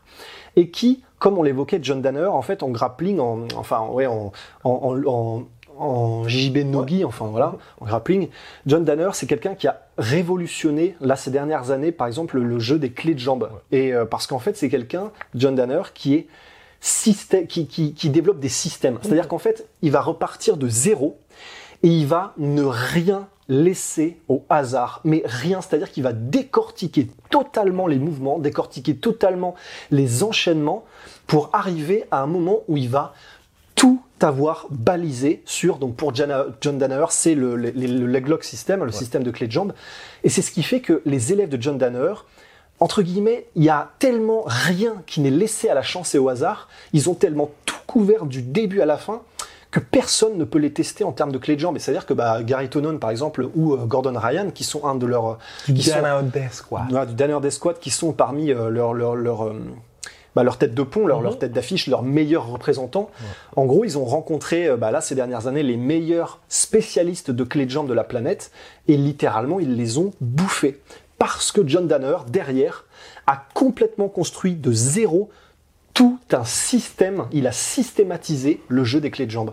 et 0.56 0.70
qui, 0.70 1.02
comme 1.18 1.38
on 1.38 1.42
l'évoquait, 1.42 1.78
John 1.82 2.02
Danner, 2.02 2.26
en 2.26 2.42
fait, 2.42 2.62
en 2.62 2.70
grappling, 2.70 3.20
en, 3.20 3.46
enfin, 3.56 3.86
ouais, 3.86 4.06
en, 4.06 4.32
en, 4.64 4.70
en, 4.70 5.06
en- 5.06 5.42
en 5.78 6.28
JB 6.28 6.58
Nogi, 6.66 7.04
enfin 7.06 7.26
voilà, 7.26 7.54
en 7.80 7.86
grappling, 7.86 8.28
John 8.66 8.84
Danner, 8.84 9.08
c'est 9.14 9.26
quelqu'un 9.26 9.54
qui 9.54 9.66
a 9.66 9.80
révolutionné 9.96 10.94
là 11.00 11.16
ces 11.16 11.30
dernières 11.30 11.70
années, 11.70 11.90
par 11.92 12.06
exemple, 12.06 12.38
le, 12.38 12.58
jeu 12.58 12.78
des 12.78 12.90
clés 12.92 13.14
de 13.14 13.18
jambes. 13.18 13.48
Et 13.72 13.94
euh, 13.94 14.04
parce 14.04 14.26
qu'en 14.26 14.38
fait, 14.38 14.56
c'est 14.58 14.68
quelqu'un, 14.68 15.10
John 15.34 15.54
Danner, 15.54 15.80
qui 15.94 16.14
est 16.16 16.26
système, 16.80 17.46
qui, 17.46 17.66
qui, 17.66 17.94
qui 17.94 18.10
développe 18.10 18.40
des 18.40 18.48
systèmes. 18.50 18.98
C'est-à-dire 19.02 19.28
qu'en 19.28 19.38
fait, 19.38 19.66
il 19.82 19.90
va 19.90 20.00
repartir 20.02 20.56
de 20.58 20.68
zéro 20.68 21.18
et 21.82 21.88
il 21.88 22.06
va 22.06 22.34
ne 22.38 22.62
rien 22.62 23.28
laisser 23.48 24.18
au 24.28 24.44
hasard, 24.48 25.00
mais 25.02 25.22
rien, 25.24 25.60
c'est-à-dire 25.60 25.90
qu'il 25.90 26.04
va 26.04 26.12
décortiquer 26.12 27.08
totalement 27.30 27.86
les 27.88 27.98
mouvements, 27.98 28.38
décortiquer 28.38 28.96
totalement 28.96 29.56
les 29.90 30.22
enchaînements 30.22 30.84
pour 31.26 31.50
arriver 31.52 32.04
à 32.12 32.22
un 32.22 32.26
moment 32.26 32.60
où 32.68 32.76
il 32.76 32.88
va 32.88 33.12
tout 33.74 34.00
avoir 34.20 34.66
balisé 34.70 35.42
sur, 35.46 35.78
donc 35.78 35.96
pour 35.96 36.14
Jana- 36.14 36.46
John 36.60 36.78
Danaher, 36.78 37.06
c'est 37.10 37.34
le, 37.34 37.56
le, 37.56 37.70
le 37.70 38.06
leg 38.06 38.28
lock 38.28 38.44
system, 38.44 38.84
le 38.84 38.92
système 38.92 39.22
de 39.24 39.30
clé 39.30 39.46
de 39.46 39.52
jambe, 39.52 39.72
et 40.22 40.28
c'est 40.28 40.42
ce 40.42 40.52
qui 40.52 40.62
fait 40.62 40.80
que 40.80 41.02
les 41.04 41.32
élèves 41.32 41.48
de 41.48 41.60
John 41.60 41.78
Danaher, 41.78 42.14
entre 42.78 43.02
guillemets, 43.02 43.46
il 43.56 43.64
y 43.64 43.68
a 43.70 43.90
tellement 43.98 44.42
rien 44.46 45.02
qui 45.06 45.20
n'est 45.20 45.30
laissé 45.30 45.68
à 45.68 45.74
la 45.74 45.82
chance 45.82 46.14
et 46.14 46.18
au 46.18 46.28
hasard, 46.28 46.68
ils 46.92 47.10
ont 47.10 47.14
tellement 47.14 47.50
tout 47.66 47.74
couvert 47.86 48.26
du 48.26 48.42
début 48.42 48.80
à 48.80 48.86
la 48.86 48.96
fin, 48.96 49.22
que 49.70 49.78
personne 49.80 50.36
ne 50.36 50.44
peut 50.44 50.58
les 50.58 50.72
tester 50.72 51.04
en 51.04 51.12
termes 51.12 51.30
de 51.32 51.38
clé 51.38 51.54
de 51.54 51.60
jambe. 51.60 51.76
Et 51.76 51.78
c'est-à-dire 51.78 52.06
que 52.06 52.14
bah, 52.14 52.42
Gary 52.42 52.68
Tonon, 52.68 52.98
par 52.98 53.10
exemple, 53.10 53.48
ou 53.54 53.74
euh, 53.74 53.84
Gordon 53.86 54.18
Ryan, 54.18 54.50
qui 54.52 54.64
sont 54.64 54.84
un 54.84 54.94
de 54.96 55.06
leurs... 55.06 55.38
Down 55.68 56.24
out 56.26 56.32
there, 56.32 56.48
squad. 56.52 56.86
voilà, 56.90 57.06
du 57.06 57.14
Danner 57.14 57.38
des 57.40 57.50
Squad 57.50 57.78
qui 57.78 57.90
sont 57.90 58.12
parmi 58.12 58.50
euh, 58.52 58.68
leurs 58.68 58.92
leur, 58.94 59.14
leur, 59.14 59.46
euh, 59.46 59.54
bah, 60.34 60.42
leur 60.42 60.58
tête 60.58 60.74
de 60.74 60.82
pont, 60.82 61.06
leur, 61.06 61.18
Mhm. 61.18 61.24
leur 61.24 61.38
tête 61.38 61.52
d'affiche, 61.52 61.86
leurs 61.86 62.02
meilleurs 62.02 62.48
représentants. 62.48 63.10
En 63.54 63.64
gros, 63.66 63.84
ils 63.84 63.96
ont 63.96 64.04
rencontré 64.04 64.66
euh, 64.68 64.76
bah, 64.76 64.90
là 64.90 65.00
ces 65.00 65.14
dernières 65.14 65.46
années 65.46 65.62
les 65.62 65.76
meilleurs 65.76 66.40
spécialistes 66.48 67.30
de 67.30 67.44
clés 67.44 67.66
de 67.66 67.70
jambes 67.70 67.88
de 67.88 67.94
la 67.94 68.04
planète 68.04 68.50
et 68.88 68.96
littéralement 68.96 69.60
ils 69.60 69.76
les 69.76 69.98
ont 69.98 70.10
bouffés 70.20 70.80
parce 71.18 71.52
que 71.52 71.60
John 71.66 71.86
Danner 71.86 72.16
derrière 72.28 72.86
a 73.26 73.44
complètement 73.54 74.08
construit 74.08 74.54
de 74.54 74.72
zéro 74.72 75.28
tout 75.94 76.18
un 76.32 76.44
système. 76.44 77.26
Il 77.32 77.46
a 77.46 77.52
systématisé 77.52 78.62
le 78.68 78.84
jeu 78.84 79.00
des 79.00 79.10
clés 79.10 79.26
de 79.26 79.30
jambes. 79.30 79.52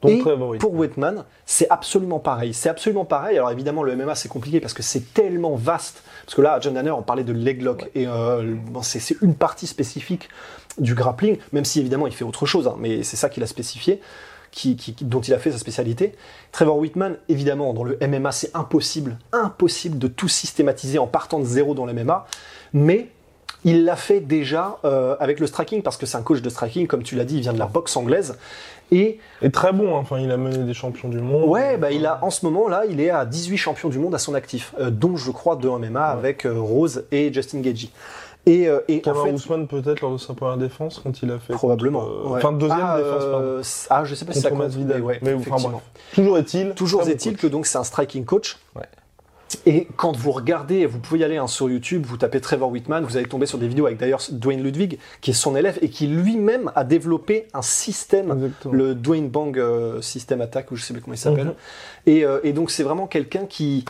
Donc 0.00 0.12
et 0.12 0.58
pour 0.58 0.74
Whitman, 0.74 1.24
c'est 1.44 1.68
absolument 1.70 2.20
pareil. 2.20 2.54
C'est 2.54 2.68
absolument 2.68 3.04
pareil. 3.04 3.36
Alors 3.36 3.50
évidemment, 3.50 3.82
le 3.82 3.96
MMA 3.96 4.14
c'est 4.14 4.28
compliqué 4.28 4.60
parce 4.60 4.72
que 4.74 4.82
c'est 4.82 5.12
tellement 5.12 5.56
vaste. 5.56 6.02
Parce 6.24 6.36
que 6.36 6.42
là, 6.42 6.58
John 6.60 6.74
Danner, 6.74 6.92
on 6.92 7.02
parlait 7.02 7.24
de 7.24 7.32
leg 7.32 7.62
lock 7.62 7.90
et 7.94 8.06
euh, 8.06 8.54
bon, 8.70 8.82
c'est 8.82 9.16
une 9.22 9.34
partie 9.34 9.66
spécifique 9.66 10.28
du 10.78 10.94
grappling, 10.94 11.38
même 11.52 11.64
si 11.64 11.80
évidemment 11.80 12.06
il 12.06 12.12
fait 12.12 12.24
autre 12.24 12.46
chose, 12.46 12.68
hein, 12.68 12.76
mais 12.78 13.02
c'est 13.02 13.16
ça 13.16 13.28
qu'il 13.28 13.42
a 13.42 13.46
spécifié. 13.46 14.00
Qui- 14.50 14.76
dont 15.02 15.20
il 15.20 15.34
a 15.34 15.38
fait 15.38 15.52
sa 15.52 15.58
spécialité. 15.58 16.14
Trevor 16.52 16.78
Whitman, 16.78 17.18
évidemment, 17.28 17.74
dans 17.74 17.84
le 17.84 17.98
MMA, 18.00 18.32
c'est 18.32 18.50
impossible, 18.56 19.18
impossible 19.30 19.98
de 19.98 20.08
tout 20.08 20.26
systématiser 20.26 20.98
en 20.98 21.06
partant 21.06 21.38
de 21.38 21.44
zéro 21.44 21.74
dans 21.74 21.84
le 21.84 21.92
MMA, 21.92 22.26
mais 22.72 23.08
il 23.64 23.84
l'a 23.84 23.96
fait 23.96 24.20
déjà 24.20 24.78
euh, 24.84 25.16
avec 25.20 25.40
le 25.40 25.46
striking, 25.46 25.82
parce 25.82 25.96
que 25.96 26.06
c'est 26.06 26.16
un 26.16 26.22
coach 26.22 26.42
de 26.42 26.48
striking, 26.48 26.86
comme 26.86 27.02
tu 27.02 27.16
l'as 27.16 27.24
dit, 27.24 27.36
il 27.36 27.40
vient 27.40 27.52
de 27.52 27.58
la 27.58 27.66
boxe 27.66 27.96
anglaise, 27.96 28.36
et 28.90 29.18
Et 29.42 29.50
très 29.50 29.72
bon, 29.72 29.96
hein. 29.96 30.00
enfin, 30.00 30.18
il 30.18 30.30
a 30.30 30.36
mené 30.36 30.58
des 30.58 30.74
champions 30.74 31.08
du 31.08 31.18
monde. 31.18 31.48
Ouais, 31.48 31.76
bah 31.76 31.90
il 31.90 32.06
a 32.06 32.24
en 32.24 32.30
ce 32.30 32.44
moment 32.44 32.68
là, 32.68 32.84
il 32.88 33.00
est 33.00 33.10
à 33.10 33.24
18 33.26 33.56
champions 33.56 33.88
du 33.88 33.98
monde 33.98 34.14
à 34.14 34.18
son 34.18 34.34
actif, 34.34 34.74
euh, 34.80 34.90
dont 34.90 35.16
je 35.16 35.30
crois 35.30 35.56
deux 35.56 35.68
MMA 35.68 36.04
avec 36.04 36.46
euh, 36.46 36.58
Rose 36.58 37.04
et 37.12 37.32
Justin 37.32 37.60
Gagey. 37.60 37.90
Et, 38.46 38.66
euh, 38.66 38.80
et 38.88 39.02
en 39.04 39.14
fait, 39.14 39.32
Ousmane 39.32 39.66
peut-être 39.66 40.00
lors 40.00 40.12
de 40.12 40.16
sa 40.16 40.32
première 40.32 40.56
défense 40.56 41.00
quand 41.04 41.22
il 41.22 41.30
a 41.30 41.38
fait. 41.38 41.52
probablement. 41.52 42.00
contre, 42.00 42.30
ouais. 42.30 42.38
Enfin, 42.38 42.52
deuxième 42.52 42.80
ah, 42.82 42.96
défense, 42.96 43.24
pardon. 43.24 43.60
ah, 43.90 44.04
je 44.04 44.14
sais 44.14 44.24
pas 44.24 44.32
si 44.32 44.40
ça 44.40 44.50
compte, 44.50 44.74
mais 44.74 45.00
ouais, 45.00 45.18
Mais 45.20 45.34
enfin, 45.34 45.56
bref. 45.68 45.82
Toujours 46.14 46.38
est-il. 46.38 46.70
Toujours 46.70 47.06
est-il 47.06 47.36
que 47.36 47.46
donc 47.46 47.66
c'est 47.66 47.76
un 47.76 47.84
striking 47.84 48.24
coach. 48.24 48.56
Ouais. 48.74 48.84
Et 49.64 49.86
quand 49.96 50.14
vous 50.16 50.30
regardez, 50.30 50.84
vous 50.86 50.98
pouvez 50.98 51.20
y 51.20 51.24
aller 51.24 51.38
hein, 51.38 51.46
sur 51.46 51.70
YouTube, 51.70 52.04
vous 52.06 52.16
tapez 52.18 52.40
Trevor 52.40 52.70
Whitman, 52.70 53.02
vous 53.04 53.16
allez 53.16 53.26
tomber 53.26 53.46
sur 53.46 53.58
des 53.58 53.66
vidéos 53.68 53.86
avec 53.86 53.98
d'ailleurs 53.98 54.20
Dwayne 54.30 54.62
Ludwig, 54.62 54.98
qui 55.22 55.30
est 55.30 55.34
son 55.34 55.56
élève 55.56 55.78
et 55.80 55.88
qui 55.88 56.06
lui-même 56.06 56.70
a 56.74 56.84
développé 56.84 57.46
un 57.54 57.62
système 57.62 58.30
Exactement. 58.32 58.74
le 58.74 58.94
Dwayne 58.94 59.28
Bang 59.28 59.58
euh, 59.58 60.02
System 60.02 60.40
Attack, 60.42 60.70
ou 60.70 60.76
je 60.76 60.84
sais 60.84 60.92
plus 60.92 61.00
comment 61.02 61.14
il 61.14 61.18
s'appelle. 61.18 61.46
Mhm. 61.46 61.54
et, 62.06 62.24
euh, 62.24 62.40
et 62.44 62.52
donc 62.52 62.70
c'est 62.70 62.82
vraiment 62.82 63.06
quelqu'un 63.06 63.46
qui, 63.46 63.84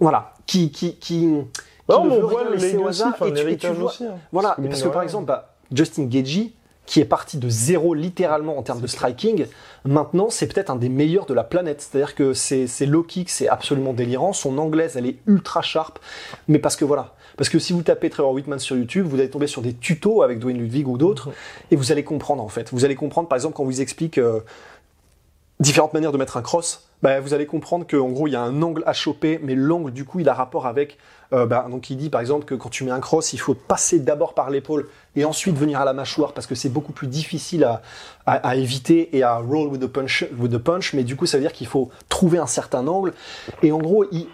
voilà, 0.00 0.32
qui, 0.46 0.70
qui, 0.70 0.96
qui, 0.96 1.26
ne 1.26 1.40
veut 1.42 1.44
on 1.88 2.20
voit 2.26 2.40
rien 2.40 2.50
le 2.50 2.56
laisser 2.56 2.76
au 2.78 2.86
hasard. 2.88 3.12
enfin, 3.14 3.26
Et 3.26 3.32
tu- 3.32 3.34
et 3.34 3.40
tu 3.40 3.44
l'héritage 3.46 3.76
vois- 3.76 3.90
aussi. 3.90 4.04
hein. 4.06 4.14
Voilà, 4.32 4.54
Parce 4.56 4.62
que 4.62 4.82
parce 4.84 4.92
par 4.94 5.02
exemple, 5.02 5.26
bah, 5.26 5.54
Justin 5.70 6.04
Gagey, 6.06 6.52
qui 6.86 7.00
est 7.00 7.04
parti 7.04 7.38
de 7.38 7.48
zéro 7.48 7.94
littéralement 7.94 8.58
en 8.58 8.62
termes 8.62 8.80
de 8.80 8.86
striking, 8.86 9.46
maintenant 9.84 10.28
c'est 10.30 10.46
peut-être 10.46 10.70
un 10.70 10.76
des 10.76 10.88
meilleurs 10.88 11.26
de 11.26 11.34
la 11.34 11.44
planète. 11.44 11.80
C'est-à-dire 11.80 12.14
que 12.14 12.34
c'est 12.34 12.66
c'est 12.66 12.86
low 12.86 13.02
kick, 13.02 13.30
c'est 13.30 13.48
absolument 13.48 13.92
délirant. 13.92 14.32
Son 14.32 14.58
anglaise, 14.58 14.96
elle 14.96 15.06
est 15.06 15.16
ultra 15.26 15.62
sharp, 15.62 15.98
mais 16.48 16.58
parce 16.58 16.76
que 16.76 16.84
voilà. 16.84 17.14
Parce 17.36 17.48
que 17.48 17.58
si 17.58 17.72
vous 17.72 17.82
tapez 17.82 18.10
Trevor 18.10 18.32
Whitman 18.32 18.58
sur 18.58 18.76
YouTube, 18.76 19.06
vous 19.06 19.18
allez 19.18 19.30
tomber 19.30 19.48
sur 19.48 19.60
des 19.60 19.74
tutos 19.74 20.22
avec 20.22 20.38
Dwayne 20.38 20.58
Ludwig 20.58 20.86
ou 20.86 20.98
d'autres, 20.98 21.30
et 21.70 21.76
vous 21.76 21.90
allez 21.90 22.04
comprendre 22.04 22.42
en 22.42 22.48
fait. 22.48 22.70
Vous 22.72 22.84
allez 22.84 22.94
comprendre, 22.94 23.28
par 23.28 23.36
exemple, 23.36 23.56
quand 23.56 23.64
on 23.64 23.66
vous 23.66 23.80
explique 23.80 24.18
euh, 24.18 24.40
différentes 25.60 25.94
manières 25.94 26.12
de 26.12 26.18
mettre 26.18 26.36
un 26.36 26.42
cross, 26.42 26.88
bah, 27.02 27.20
vous 27.20 27.34
allez 27.34 27.46
comprendre 27.46 27.86
qu'en 27.86 28.08
gros, 28.08 28.26
il 28.26 28.32
y 28.32 28.36
a 28.36 28.42
un 28.42 28.62
angle 28.62 28.82
à 28.86 28.92
choper, 28.94 29.38
mais 29.42 29.54
l'angle, 29.54 29.92
du 29.92 30.04
coup, 30.04 30.20
il 30.20 30.28
a 30.28 30.34
rapport 30.34 30.66
avec. 30.66 30.96
euh, 31.32 31.44
bah, 31.46 31.66
donc, 31.70 31.90
il 31.90 31.96
dit 31.96 32.08
par 32.10 32.20
exemple 32.20 32.44
que 32.46 32.54
quand 32.54 32.70
tu 32.70 32.82
mets 32.84 32.90
un 32.90 33.00
cross, 33.00 33.32
il 33.34 33.38
faut 33.38 33.54
passer 33.54 33.98
d'abord 34.00 34.34
par 34.34 34.48
l'épaule 34.50 34.88
et 35.16 35.24
ensuite 35.24 35.56
venir 35.56 35.80
à 35.80 35.84
la 35.84 35.92
mâchoire 35.92 36.32
parce 36.32 36.46
que 36.46 36.54
c'est 36.54 36.70
beaucoup 36.70 36.92
plus 36.92 37.06
difficile 37.06 37.64
à, 37.64 37.82
à- 38.26 38.56
éviter 38.56 39.16
et 39.16 39.22
à 39.22 39.36
roll 39.36 39.68
with 39.68 39.80
the, 39.82 39.86
punch, 39.86 40.24
with 40.38 40.50
the 40.52 40.58
punch. 40.58 40.94
Mais 40.94 41.04
du 41.04 41.14
coup, 41.14 41.26
ça 41.26 41.36
veut 41.36 41.42
dire 41.42 41.52
qu'il 41.52 41.66
faut 41.66 41.90
trouver 42.08 42.38
un 42.38 42.46
certain 42.46 42.86
angle. 42.86 43.12
Et 43.62 43.70
en 43.70 43.78
gros, 43.78 44.04
il- 44.12 44.28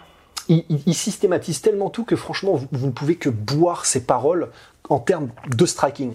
il 0.49 0.93
systématise 0.95 1.61
tellement 1.61 1.89
tout 1.89 2.03
que 2.05 2.15
franchement, 2.15 2.53
vous, 2.55 2.67
vous 2.71 2.87
ne 2.87 2.91
pouvez 2.91 3.15
que 3.15 3.29
boire 3.29 3.85
ses 3.85 4.05
paroles 4.05 4.49
en 4.89 4.99
termes 4.99 5.29
de 5.47 5.65
striking. 5.65 6.13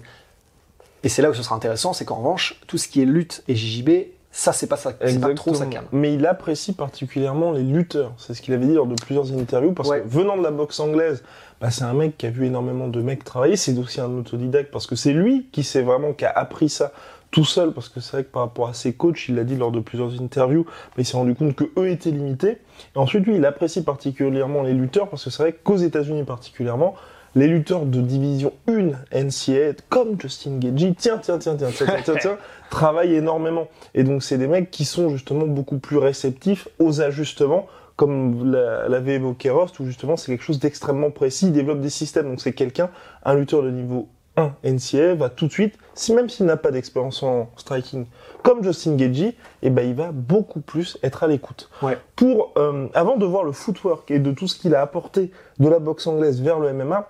Et 1.03 1.09
c'est 1.09 1.21
là 1.21 1.29
où 1.29 1.33
ce 1.33 1.43
sera 1.43 1.55
intéressant, 1.55 1.93
c'est 1.93 2.05
qu'en 2.05 2.15
revanche, 2.17 2.59
tout 2.67 2.77
ce 2.77 2.87
qui 2.87 3.01
est 3.01 3.05
lutte 3.05 3.43
et 3.47 3.55
JJB, 3.55 3.89
ça, 4.39 4.53
c'est 4.53 4.67
pas, 4.67 4.77
ça, 4.77 4.93
c'est 5.03 5.19
pas 5.19 5.33
trop 5.33 5.55
sa 5.55 5.65
cam. 5.65 5.85
Mais 5.91 6.13
il 6.13 6.23
apprécie 6.27 6.73
particulièrement 6.73 7.51
les 7.53 7.63
lutteurs. 7.63 8.11
C'est 8.17 8.35
ce 8.35 8.41
qu'il 8.43 8.53
avait 8.53 8.67
dit 8.67 8.75
lors 8.75 8.85
de 8.85 8.93
plusieurs 8.93 9.31
interviews. 9.33 9.71
Parce 9.71 9.89
Ouais. 9.89 10.01
que 10.01 10.07
venant 10.07 10.37
de 10.37 10.43
la 10.43 10.51
boxe 10.51 10.79
anglaise, 10.79 11.23
bah, 11.59 11.71
c'est 11.71 11.85
un 11.85 11.93
mec 11.95 12.19
qui 12.19 12.27
a 12.27 12.29
vu 12.29 12.45
énormément 12.45 12.87
de 12.87 13.01
mecs 13.01 13.23
travailler. 13.23 13.55
C'est 13.55 13.75
aussi 13.79 13.99
un 13.99 14.15
autodidacte 14.15 14.69
parce 14.71 14.85
que 14.85 14.95
c'est 14.95 15.11
lui 15.11 15.47
qui 15.51 15.63
s'est 15.63 15.81
vraiment 15.81 16.13
qui 16.13 16.23
a 16.23 16.29
appris 16.29 16.69
ça 16.69 16.91
tout 17.31 17.45
seul. 17.45 17.71
Parce 17.73 17.89
que 17.89 17.99
c'est 17.99 18.11
vrai 18.11 18.23
que 18.25 18.29
par 18.31 18.43
rapport 18.43 18.67
à 18.69 18.73
ses 18.75 18.93
coachs, 18.93 19.27
il 19.27 19.33
l'a 19.33 19.43
dit 19.43 19.55
lors 19.55 19.71
de 19.71 19.79
plusieurs 19.79 20.21
interviews, 20.21 20.67
mais 20.95 21.01
il 21.01 21.05
s'est 21.07 21.17
rendu 21.17 21.33
compte 21.33 21.55
que 21.55 21.65
eux 21.75 21.89
étaient 21.89 22.11
limités. 22.11 22.59
Et 22.95 22.97
ensuite, 22.99 23.25
lui, 23.25 23.37
il 23.37 23.45
apprécie 23.45 23.83
particulièrement 23.83 24.61
les 24.61 24.73
lutteurs 24.73 25.09
parce 25.09 25.23
que 25.23 25.31
c'est 25.31 25.41
vrai 25.41 25.53
qu'aux 25.63 25.77
États-Unis 25.77 26.25
particulièrement, 26.25 26.93
les 27.37 27.47
lutteurs 27.47 27.85
de 27.85 28.01
division 28.01 28.51
1 28.67 28.93
NCA, 29.13 29.73
comme 29.89 30.19
Justin 30.19 30.57
Gagey, 30.57 30.95
tiens, 30.97 31.19
tiens, 31.19 31.37
tiens, 31.37 31.55
tiens, 31.55 31.69
tiens, 31.71 31.85
tiens, 32.03 32.15
tiens, 32.19 32.37
travaillent 32.71 33.13
énormément. 33.13 33.67
Et 33.93 34.03
donc, 34.03 34.23
c'est 34.23 34.39
des 34.39 34.47
mecs 34.47 34.71
qui 34.71 34.85
sont 34.85 35.09
justement 35.09 35.45
beaucoup 35.45 35.77
plus 35.77 35.97
réceptifs 35.97 36.67
aux 36.79 36.99
ajustements, 36.99 37.67
comme 37.95 38.51
l'avait 38.51 39.15
évoqué 39.15 39.51
Rost, 39.51 39.79
où 39.79 39.85
justement, 39.85 40.17
c'est 40.17 40.31
quelque 40.31 40.43
chose 40.43 40.59
d'extrêmement 40.59 41.11
précis, 41.11 41.47
il 41.47 41.51
développe 41.51 41.79
des 41.79 41.91
systèmes. 41.91 42.27
Donc, 42.27 42.41
c'est 42.41 42.53
quelqu'un, 42.53 42.89
un 43.23 43.35
lutteur 43.35 43.61
de 43.61 43.69
niveau 43.69 44.07
1 44.35 44.53
NCA 44.63 45.13
va 45.13 45.29
tout 45.29 45.45
de 45.45 45.51
suite, 45.51 45.77
si 45.93 46.15
même 46.15 46.29
s'il 46.29 46.47
n'a 46.47 46.57
pas 46.57 46.71
d'expérience 46.71 47.21
en 47.21 47.51
striking, 47.55 48.07
comme 48.41 48.63
Justin 48.63 48.95
Gagey, 48.95 49.35
eh 49.61 49.69
ben 49.69 49.87
il 49.87 49.95
va 49.95 50.11
beaucoup 50.11 50.59
plus 50.59 50.97
être 51.03 51.23
à 51.23 51.27
l'écoute. 51.27 51.69
Ouais. 51.83 51.97
Pour 52.15 52.51
euh, 52.57 52.87
avant 52.95 53.17
de 53.17 53.25
voir 53.25 53.43
le 53.43 53.51
footwork 53.51 54.09
et 54.09 54.19
de 54.19 54.31
tout 54.31 54.47
ce 54.47 54.57
qu'il 54.57 54.73
a 54.73 54.81
apporté 54.81 55.31
de 55.59 55.69
la 55.69 55.79
boxe 55.79 56.05
anglaise 56.07 56.41
vers 56.41 56.59
le 56.59 56.71
MMA, 56.71 57.09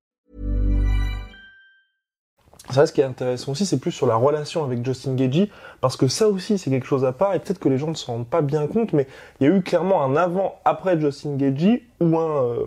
Ça, 2.71 2.85
ce 2.85 2.93
qui 2.93 3.01
est 3.01 3.05
intéressant 3.05 3.51
aussi, 3.51 3.65
c'est 3.65 3.79
plus 3.79 3.91
sur 3.91 4.07
la 4.07 4.15
relation 4.15 4.63
avec 4.63 4.85
Justin 4.85 5.15
Gagey, 5.15 5.49
parce 5.81 5.97
que 5.97 6.07
ça 6.07 6.27
aussi, 6.27 6.57
c'est 6.57 6.69
quelque 6.69 6.87
chose 6.87 7.05
à 7.05 7.11
part, 7.11 7.33
et 7.33 7.39
peut-être 7.39 7.59
que 7.59 7.69
les 7.69 7.77
gens 7.77 7.87
ne 7.87 7.95
s'en 7.95 8.13
rendent 8.13 8.27
pas 8.27 8.41
bien 8.41 8.67
compte, 8.67 8.93
mais 8.93 9.07
il 9.39 9.47
y 9.47 9.51
a 9.51 9.55
eu 9.55 9.61
clairement 9.61 10.03
un 10.03 10.15
avant-après 10.15 10.99
Justin 10.99 11.35
Gagey, 11.35 11.83
où 11.99 12.17
un, 12.17 12.43
euh, 12.43 12.65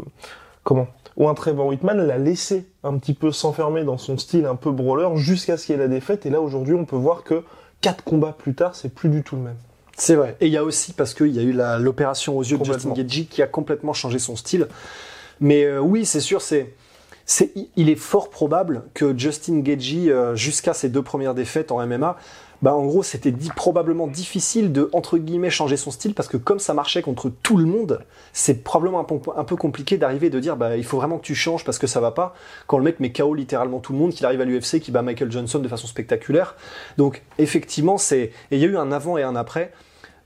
comment, 0.63 0.87
où 1.17 1.29
un 1.29 1.35
Trevor 1.35 1.67
Whitman 1.67 2.07
l'a 2.07 2.19
laissé 2.19 2.67
un 2.83 2.99
petit 2.99 3.15
peu 3.15 3.33
s'enfermer 3.33 3.85
dans 3.85 3.99
son 3.99 4.19
style 4.19 4.47
un 4.47 4.57
peu 4.57 4.71
brawler, 4.71 5.17
jusqu'à 5.17 5.57
ce 5.57 5.67
qu'il 5.67 5.75
y 5.75 5.79
ait 5.79 5.83
la 5.83 5.89
défaite, 5.89 6.27
et 6.27 6.31
là, 6.31 6.41
aujourd'hui, 6.41 6.75
on 6.75 6.85
peut 6.85 6.97
voir 6.97 7.25
que 7.25 7.43
quatre 7.81 8.05
combats 8.05 8.35
plus 8.37 8.55
tard, 8.55 8.75
c'est 8.75 8.95
plus 8.95 9.09
du 9.09 9.23
tout 9.23 9.37
le 9.37 9.43
même. 9.43 9.57
C'est 9.97 10.17
vrai. 10.17 10.37
Et 10.41 10.47
il 10.47 10.53
y 10.53 10.57
a 10.57 10.65
aussi 10.65 10.93
parce 10.93 11.15
qu'il 11.15 11.29
y 11.29 11.39
a 11.39 11.43
eu 11.43 11.53
l'opération 11.83 12.37
aux 12.37 12.43
yeux 12.43 12.59
de 12.59 12.65
Justin. 12.65 12.93
Gagey 12.93 13.25
qui 13.25 13.43
a 13.43 13.47
complètement 13.47 13.93
changé 13.93 14.19
son 14.19 14.37
style. 14.37 14.69
Mais 15.41 15.65
euh, 15.65 15.79
oui, 15.79 16.05
c'est 16.05 16.21
sûr, 16.21 16.43
c'est, 16.43 16.75
il 17.77 17.89
est 17.89 17.97
fort 17.97 18.31
probable 18.31 18.85
que 18.95 19.17
Justin 19.17 19.61
Gagey, 19.61 20.11
euh, 20.11 20.37
jusqu'à 20.37 20.75
ses 20.75 20.89
deux 20.89 21.03
premières 21.03 21.35
défaites 21.35 21.73
en 21.73 21.85
MMA, 21.87 22.17
bah 22.63 22.75
en 22.75 22.87
gros, 22.87 23.03
c'était 23.03 23.33
probablement 23.55 24.07
difficile 24.07 24.73
de 24.73 24.89
entre 24.93 25.19
guillemets 25.19 25.51
changer 25.51 25.77
son 25.77 25.91
style 25.91 26.15
parce 26.15 26.29
que 26.29 26.39
comme 26.39 26.59
ça 26.59 26.73
marchait 26.73 27.03
contre 27.03 27.31
tout 27.43 27.57
le 27.57 27.67
monde, 27.67 28.01
c'est 28.33 28.65
probablement 28.65 29.01
un, 29.37 29.45
peu- 29.45 29.57
compliqué 29.57 29.99
d'arriver 29.99 30.29
et 30.29 30.31
de 30.31 30.41
dire 30.41 30.57
bah 30.57 30.77
il 30.77 30.85
faut 30.85 30.97
vraiment 30.97 31.19
que 31.19 31.25
tu 31.25 31.35
changes 31.35 31.65
parce 31.65 31.79
que 31.79 31.87
ça 31.87 32.01
va 32.01 32.11
pas. 32.11 32.35
Quand 32.67 32.79
le 32.79 32.85
mec 32.85 33.01
met 33.01 33.13
KO 33.13 33.35
littéralement 33.35 33.81
tout 33.81 33.93
le 33.93 33.99
monde, 33.99 34.13
qu'il 34.13 34.25
arrive 34.25 34.41
à 34.41 34.47
l'UFC, 34.47 34.81
qui 34.81 34.93
bat 34.93 35.03
Michael 35.03 35.31
Johnson 35.31 35.59
de 35.59 35.69
façon 35.69 35.87
spectaculaire. 35.87 36.57
Donc 36.97 37.23
effectivement, 37.39 37.97
il 38.11 38.59
y 38.59 38.65
a 38.65 38.67
eu 38.67 38.77
un 38.77 38.93
avant 38.93 39.19
et 39.19 39.23
un 39.23 39.37
après. 39.37 39.73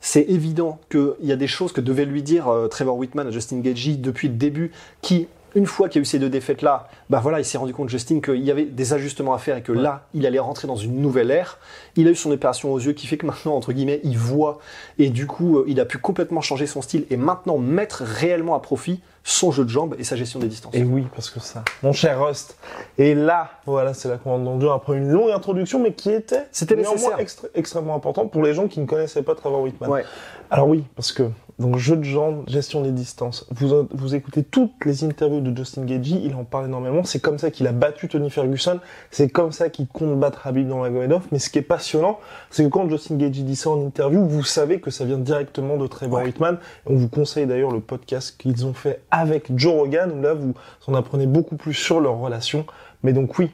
C'est 0.01 0.23
évident 0.23 0.79
qu'il 0.91 1.15
y 1.23 1.33
a 1.33 1.37
des 1.37 1.49
choses 1.49 1.73
que 1.73 1.81
devait 1.81 2.05
lui 2.05 2.23
dire 2.23 2.47
euh, 2.47 2.69
Trevor 2.69 2.97
Whitman 2.97 3.27
à 3.27 3.31
Justin 3.33 3.59
Gagey 3.59 3.97
depuis 3.97 4.29
le 4.29 4.35
début, 4.35 4.71
qui, 5.03 5.27
une 5.55 5.67
fois 5.67 5.89
qu'il 5.89 6.01
y 6.01 6.01
a 6.01 6.03
eu 6.03 6.05
ces 6.05 6.19
deux 6.19 6.29
défaites-là, 6.29 6.89
bah 7.11 7.21
voilà, 7.23 7.39
il 7.41 7.45
s'est 7.45 7.59
rendu 7.59 7.73
compte, 7.73 7.89
Justin, 7.89 8.21
qu'il 8.21 8.43
y 8.45 8.51
avait 8.51 8.65
des 8.67 8.93
ajustements 8.93 9.35
à 9.35 9.39
faire 9.39 9.57
et 9.57 9.63
que 9.63 9.73
là, 9.73 10.07
il 10.15 10.27
allait 10.27 10.39
rentrer 10.39 10.69
dans 10.69 10.77
une 10.77 11.01
nouvelle 11.01 11.31
ère. 11.31 11.59
Il 11.97 12.07
a 12.07 12.11
eu 12.11 12.15
son 12.15 12.31
opération 12.31 12.73
aux 12.73 12.79
yeux 12.79 12.93
qui 12.93 13.07
fait 13.07 13.17
que 13.17 13.27
maintenant, 13.27 13.55
entre 13.55 13.73
guillemets, 13.73 14.01
il 14.05 14.19
voit 14.19 14.59
et 14.99 15.09
du 15.11 15.27
coup, 15.27 15.59
euh, 15.59 15.65
il 15.67 15.81
a 15.81 15.85
pu 15.85 15.99
complètement 15.99 16.41
changer 16.41 16.67
son 16.67 16.83
style 16.83 17.07
et 17.11 17.17
maintenant 17.17 17.59
mettre 17.59 18.03
réellement 18.05 18.55
à 18.55 18.61
profit 18.61 19.01
son 19.25 19.51
jeu 19.51 19.65
de 19.65 19.69
jambes 19.71 19.95
et 19.99 20.05
sa 20.05 20.17
gestion 20.17 20.39
des 20.41 20.47
distances. 20.49 20.75
Et 20.75 20.83
oui, 20.85 21.07
parce 21.15 21.29
que 21.29 21.39
ça, 21.41 21.63
mon 21.83 21.93
cher 21.93 22.25
Rust. 22.25 22.57
Et 22.97 23.15
là, 23.15 23.51
voilà, 23.67 23.93
c'est 23.95 24.09
la 24.09 24.17
commande 24.17 24.45
d'Angel 24.45 24.71
après 24.75 24.97
une 24.97 25.11
longue 25.11 25.31
introduction, 25.31 25.81
mais 25.81 25.93
qui 25.93 26.11
était 26.11 26.47
C'était 26.51 26.77
néanmoins 26.77 26.95
nécessaire. 26.95 27.19
extré- 27.21 27.49
extrêmement 27.55 27.95
importante 27.95 28.31
pour 28.31 28.43
les 28.43 28.55
gens 28.55 28.69
qui 28.69 28.81
ne 28.81 28.87
connaissaient 28.87 29.23
pas 29.23 29.35
Trevor 29.35 29.63
Whitman. 29.63 29.91
Ouais. 29.91 30.05
Alors 30.51 30.69
oui, 30.69 30.85
parce 30.97 31.13
que 31.13 31.25
Donc 31.59 31.77
jeu 31.77 31.97
de 31.97 32.05
jambes, 32.05 32.45
gestion 32.47 32.83
des 32.83 32.93
distances. 32.93 33.45
Vous, 33.51 33.89
vous 33.91 34.15
écoutez 34.15 34.45
toutes 34.45 34.85
les 34.85 35.03
interviews 35.03 35.41
de 35.41 35.57
Justin 35.57 35.85
Gagey, 35.85 36.21
il 36.23 36.35
en 36.37 36.45
parle 36.45 36.67
énormément. 36.67 37.03
C'est 37.03 37.19
comme 37.19 37.39
ça 37.39 37.51
qu'il 37.51 37.67
a 37.67 37.73
battu 37.73 38.07
Tony 38.07 38.31
Ferguson. 38.31 38.79
C'est 39.11 39.29
comme 39.29 39.51
ça 39.51 39.69
qu'il 39.69 39.89
compte 39.89 40.19
battre 40.21 40.47
Habib 40.47 40.69
dans 40.69 40.79
Magomedov. 40.79 41.27
Mais 41.33 41.41
ce 41.41 41.51
qui 41.51 41.59
est 41.59 41.63
passionnant, 41.63 42.21
c'est 42.51 42.63
que 42.63 42.69
quand 42.69 42.89
Justin 42.89 43.17
Gagey 43.17 43.43
dit 43.43 43.57
ça 43.57 43.71
en 43.71 43.85
interview, 43.85 44.25
vous 44.25 44.45
savez 44.45 44.81
que 44.81 44.93
ça 44.93 45.05
vient 45.05 45.19
directement 45.19 45.77
de 45.77 45.89
Trevor 45.89 46.23
Whitman. 46.23 46.59
On 46.87 46.95
vous 46.95 47.09
conseille 47.09 47.47
d'ailleurs 47.47 47.73
le 47.73 47.81
podcast 47.81 48.37
qu'ils 48.39 48.65
ont 48.65 48.75
fait 48.75 49.03
avec 49.11 49.51
Joe 49.57 49.73
Rogan, 49.73 50.13
où 50.17 50.23
là 50.23 50.35
vous 50.35 50.55
en 50.87 50.95
apprenez 50.95 51.27
beaucoup 51.27 51.57
plus 51.57 51.75
sur 51.75 52.01
leur 52.01 52.19
relation. 52.19 52.67
Mais 53.03 53.13
donc 53.13 53.37
oui, 53.39 53.51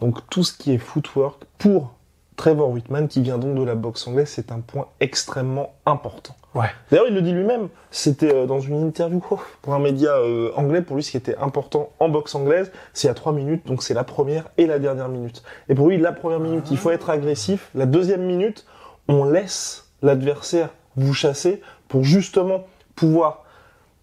donc 0.00 0.26
tout 0.30 0.42
ce 0.42 0.56
qui 0.56 0.72
est 0.72 0.78
footwork 0.78 1.44
pour 1.58 1.92
Trevor 2.36 2.70
Whitman, 2.70 3.08
qui 3.08 3.20
vient 3.20 3.38
donc 3.38 3.54
de 3.54 3.62
la 3.62 3.74
boxe 3.74 4.06
anglaise, 4.06 4.28
c'est 4.28 4.52
un 4.52 4.60
point 4.60 4.88
extrêmement 5.00 5.74
important. 5.86 6.34
Ouais. 6.54 6.68
D'ailleurs, 6.90 7.06
il 7.08 7.14
le 7.14 7.22
dit 7.22 7.32
lui-même. 7.32 7.68
C'était 7.90 8.34
euh, 8.34 8.46
dans 8.46 8.60
une 8.60 8.86
interview 8.86 9.22
oh, 9.30 9.40
pour 9.62 9.74
un 9.74 9.78
média 9.78 10.12
euh, 10.16 10.50
anglais. 10.56 10.82
Pour 10.82 10.96
lui, 10.96 11.02
ce 11.02 11.10
qui 11.10 11.16
était 11.16 11.36
important 11.36 11.90
en 11.98 12.08
boxe 12.08 12.34
anglaise, 12.34 12.72
c'est 12.92 13.08
à 13.08 13.14
trois 13.14 13.32
minutes. 13.32 13.66
Donc, 13.66 13.82
c'est 13.82 13.94
la 13.94 14.04
première 14.04 14.44
et 14.58 14.66
la 14.66 14.78
dernière 14.78 15.08
minute. 15.08 15.42
Et 15.68 15.74
pour 15.74 15.88
lui, 15.88 15.98
la 15.98 16.12
première 16.12 16.40
minute, 16.40 16.70
il 16.70 16.76
faut 16.76 16.90
être 16.90 17.10
agressif. 17.10 17.70
La 17.74 17.86
deuxième 17.86 18.22
minute, 18.22 18.66
on 19.08 19.24
laisse 19.24 19.90
l'adversaire 20.02 20.70
vous 20.96 21.14
chasser 21.14 21.62
pour 21.88 22.04
justement 22.04 22.66
pouvoir 22.96 23.41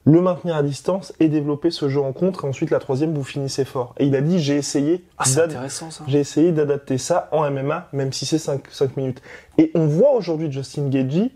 le 0.06 0.22
maintenir 0.22 0.56
à 0.56 0.64
distance 0.64 1.14
et 1.20 1.28
développer 1.28 1.72
ce 1.72 1.90
jeu 1.90 2.00
en 2.02 2.14
contre. 2.14 2.46
Et 2.46 2.48
ensuite, 2.48 2.72
la 2.72 2.80
troisième, 2.80 3.14
vous 3.14 3.24
finissez 3.24 3.66
fort. 3.66 3.94
Et 4.00 4.06
il 4.06 4.16
a 4.16 4.22
dit, 4.22 4.40
j'ai 4.40 4.56
essayé, 4.56 5.04
Ah, 5.18 5.26
j'ai 6.08 6.20
essayé 6.20 6.52
d'adapter 6.52 6.98
ça 6.98 7.28
en 7.32 7.50
MMA, 7.50 7.90
même 7.94 8.12
si 8.14 8.26
c'est 8.26 8.38
5, 8.40 8.98
minutes. 8.98 9.22
Et 9.58 9.72
on 9.76 9.86
voit 9.88 10.12
aujourd'hui 10.14 10.52
Justin 10.52 10.88
Gagey 10.90 11.32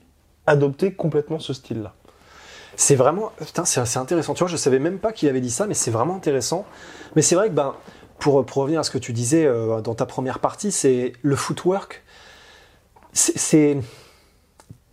adopter 0.47 0.93
complètement 0.93 1.39
ce 1.39 1.53
style-là. 1.53 1.93
C'est 2.75 2.95
vraiment, 2.95 3.31
putain, 3.37 3.65
c'est 3.65 3.85
c'est 3.85 3.99
intéressant. 3.99 4.33
Tu 4.33 4.39
vois, 4.39 4.47
je 4.49 4.57
savais 4.57 4.79
même 4.79 4.97
pas 4.97 5.11
qu'il 5.11 5.29
avait 5.29 5.41
dit 5.41 5.51
ça, 5.51 5.67
mais 5.67 5.75
c'est 5.75 5.91
vraiment 5.91 6.15
intéressant. 6.15 6.65
Mais 7.15 7.21
c'est 7.21 7.35
vrai 7.35 7.49
que, 7.49 7.53
ben, 7.53 7.75
pour, 8.17 8.43
pour 8.45 8.61
revenir 8.63 8.79
à 8.79 8.83
ce 8.83 8.89
que 8.91 8.97
tu 8.97 9.13
disais 9.13 9.45
euh, 9.45 9.81
dans 9.81 9.93
ta 9.93 10.05
première 10.07 10.39
partie, 10.39 10.71
c'est 10.71 11.13
le 11.21 11.35
footwork. 11.35 12.01
C'est- 13.11 13.77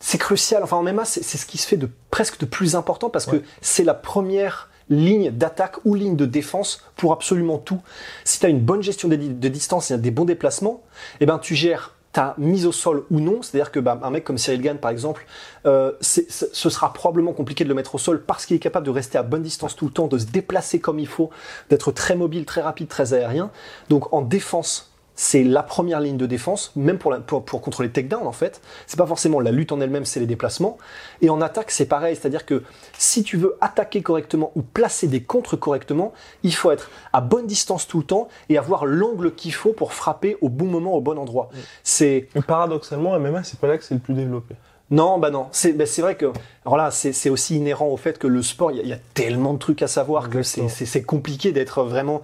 C'est 0.01 0.19
crucial. 0.19 0.63
Enfin, 0.63 0.77
en 0.79 0.83
MMA, 0.83 1.05
c'est 1.05 1.23
c'est 1.23 1.39
ce 1.39 1.47
qui 1.47 1.59
se 1.59 1.67
fait 1.69 1.77
de 1.77 1.89
presque 2.11 2.41
de 2.41 2.47
plus 2.47 2.75
important 2.75 3.11
parce 3.11 3.27
Ouais. 3.27 3.41
que 3.41 3.45
c'est 3.61 3.85
la 3.85 3.95
première 3.95 4.69
ligne 4.89 5.31
d'attaque 5.31 5.77
ou 5.85 5.95
ligne 5.95 6.17
de 6.17 6.27
défense 6.27 6.83
pour 6.97 7.13
absolument 7.13 7.59
tout. 7.59 7.81
Si 8.25 8.41
tu 8.41 8.47
as 8.47 8.49
une 8.49 8.61
bonne 8.61 8.83
gestion 8.83 9.09
des 9.09 9.17
di- 9.19 9.29
de 9.29 9.49
distance 9.49 9.91
et 9.93 9.99
des 9.99 10.11
bons 10.11 10.25
déplacements, 10.25 10.83
eh 11.21 11.27
ben 11.27 11.39
tu 11.39 11.55
gères 11.55 11.95
ta 12.13 12.35
mise 12.39 12.67
au 12.67 12.73
sol 12.73 13.05
ou 13.13 13.21
non. 13.21 13.41
C'est-à-dire 13.41 13.71
que 13.71 13.79
bah, 13.79 14.01
un 14.03 14.11
mec 14.11 14.25
comme 14.25 14.37
Cyril 14.37 14.61
Gann, 14.63 14.79
par 14.79 14.91
exemple, 14.91 15.25
euh, 15.65 15.93
ce 16.01 16.25
sera 16.71 16.93
probablement 16.93 17.33
compliqué 17.33 17.63
de 17.63 17.69
le 17.69 17.75
mettre 17.77 17.95
au 17.95 17.99
sol 17.99 18.21
parce 18.25 18.47
qu'il 18.47 18.57
est 18.57 18.61
capable 18.61 18.85
de 18.85 18.91
rester 18.91 19.17
à 19.17 19.23
bonne 19.23 19.45
distance 19.45 19.77
tout 19.77 19.85
le 19.85 19.93
temps, 19.93 20.09
de 20.09 20.19
se 20.19 20.25
déplacer 20.27 20.81
comme 20.81 20.99
il 20.99 21.07
faut, 21.07 21.31
d'être 21.69 21.93
très 21.93 22.17
mobile, 22.17 22.45
très 22.47 22.63
rapide, 22.63 22.89
très 22.89 23.15
aérien. 23.15 23.53
Donc 23.91 24.13
en 24.13 24.23
défense, 24.23 24.90
c'est 25.23 25.45
la 25.45 25.63
première 25.63 26.01
ligne 26.01 26.17
de 26.17 26.25
défense, 26.25 26.73
même 26.77 26.97
pour, 26.97 27.11
la- 27.11 27.19
pour, 27.21 27.45
pour 27.45 27.61
contrôler 27.61 27.91
takedown 27.91 28.27
en 28.27 28.33
fait. 28.33 28.63
C'est 28.87 28.97
pas 28.97 29.07
forcément 29.07 29.39
la 29.39 29.51
lutte 29.51 29.71
en 29.71 29.79
elle-même, 29.83 30.07
c'est 30.07 30.19
les 30.19 30.25
déplacements. 30.25 30.79
Et 31.21 31.29
en 31.29 31.43
attaque, 31.43 31.71
c'est 31.71 31.85
pareil, 31.85 32.17
c'est-à-dire 32.17 32.47
que 32.47 32.63
si 32.97 33.23
tu 33.23 33.37
veux 33.37 33.59
attaquer 33.61 34.01
correctement 34.01 34.51
ou 34.55 34.63
placer 34.63 35.09
des 35.09 35.23
contres 35.23 35.57
correctement, 35.61 36.15
il 36.43 36.55
faut 36.55 36.71
être 36.71 36.91
à 37.13 37.21
bonne 37.21 37.47
distance 37.47 37.87
tout 37.87 37.99
le 37.99 38.05
temps 38.05 38.29
et 38.49 38.57
avoir 38.57 38.87
l'angle 38.87 39.35
qu'il 39.35 39.53
faut 39.53 39.75
pour 39.75 39.93
frapper 39.93 40.39
au 40.41 40.49
bon 40.49 40.65
moment, 40.65 40.95
au 40.95 41.03
bon 41.03 41.19
endroit. 41.19 41.51
C'est 41.85 42.29
paradoxalement, 42.47 43.19
MMA, 43.19 43.45
c'est 43.45 43.61
pas 43.61 43.67
là 43.67 43.77
que 43.77 43.85
c'est 43.85 43.93
le 43.95 44.01
plus 44.01 44.15
développé. 44.15 44.55
non, 44.91 45.19
bah 45.19 45.29
non. 45.31 45.49
C'est 45.53 45.75
bah 45.75 45.85
vrai 45.99 46.17
que 46.17 46.33
alors 46.65 46.79
là, 46.79 46.91
c'est 46.91 47.29
aussi 47.29 47.57
inhérent 47.57 47.89
au 47.89 47.99
fait 47.99 48.19
que 48.19 48.27
le 48.27 48.43
sport, 48.43 48.71
il 48.73 48.83
y, 48.87 48.89
y 48.89 48.93
a 48.95 48.99
tellement 49.13 49.53
de 49.53 49.59
trucs 49.59 49.83
à 49.83 49.87
savoir 49.87 50.31
que 50.31 50.43
c'est 50.43 51.03
compliqué 51.03 51.53
d'être 51.53 51.83
vraiment 51.83 52.23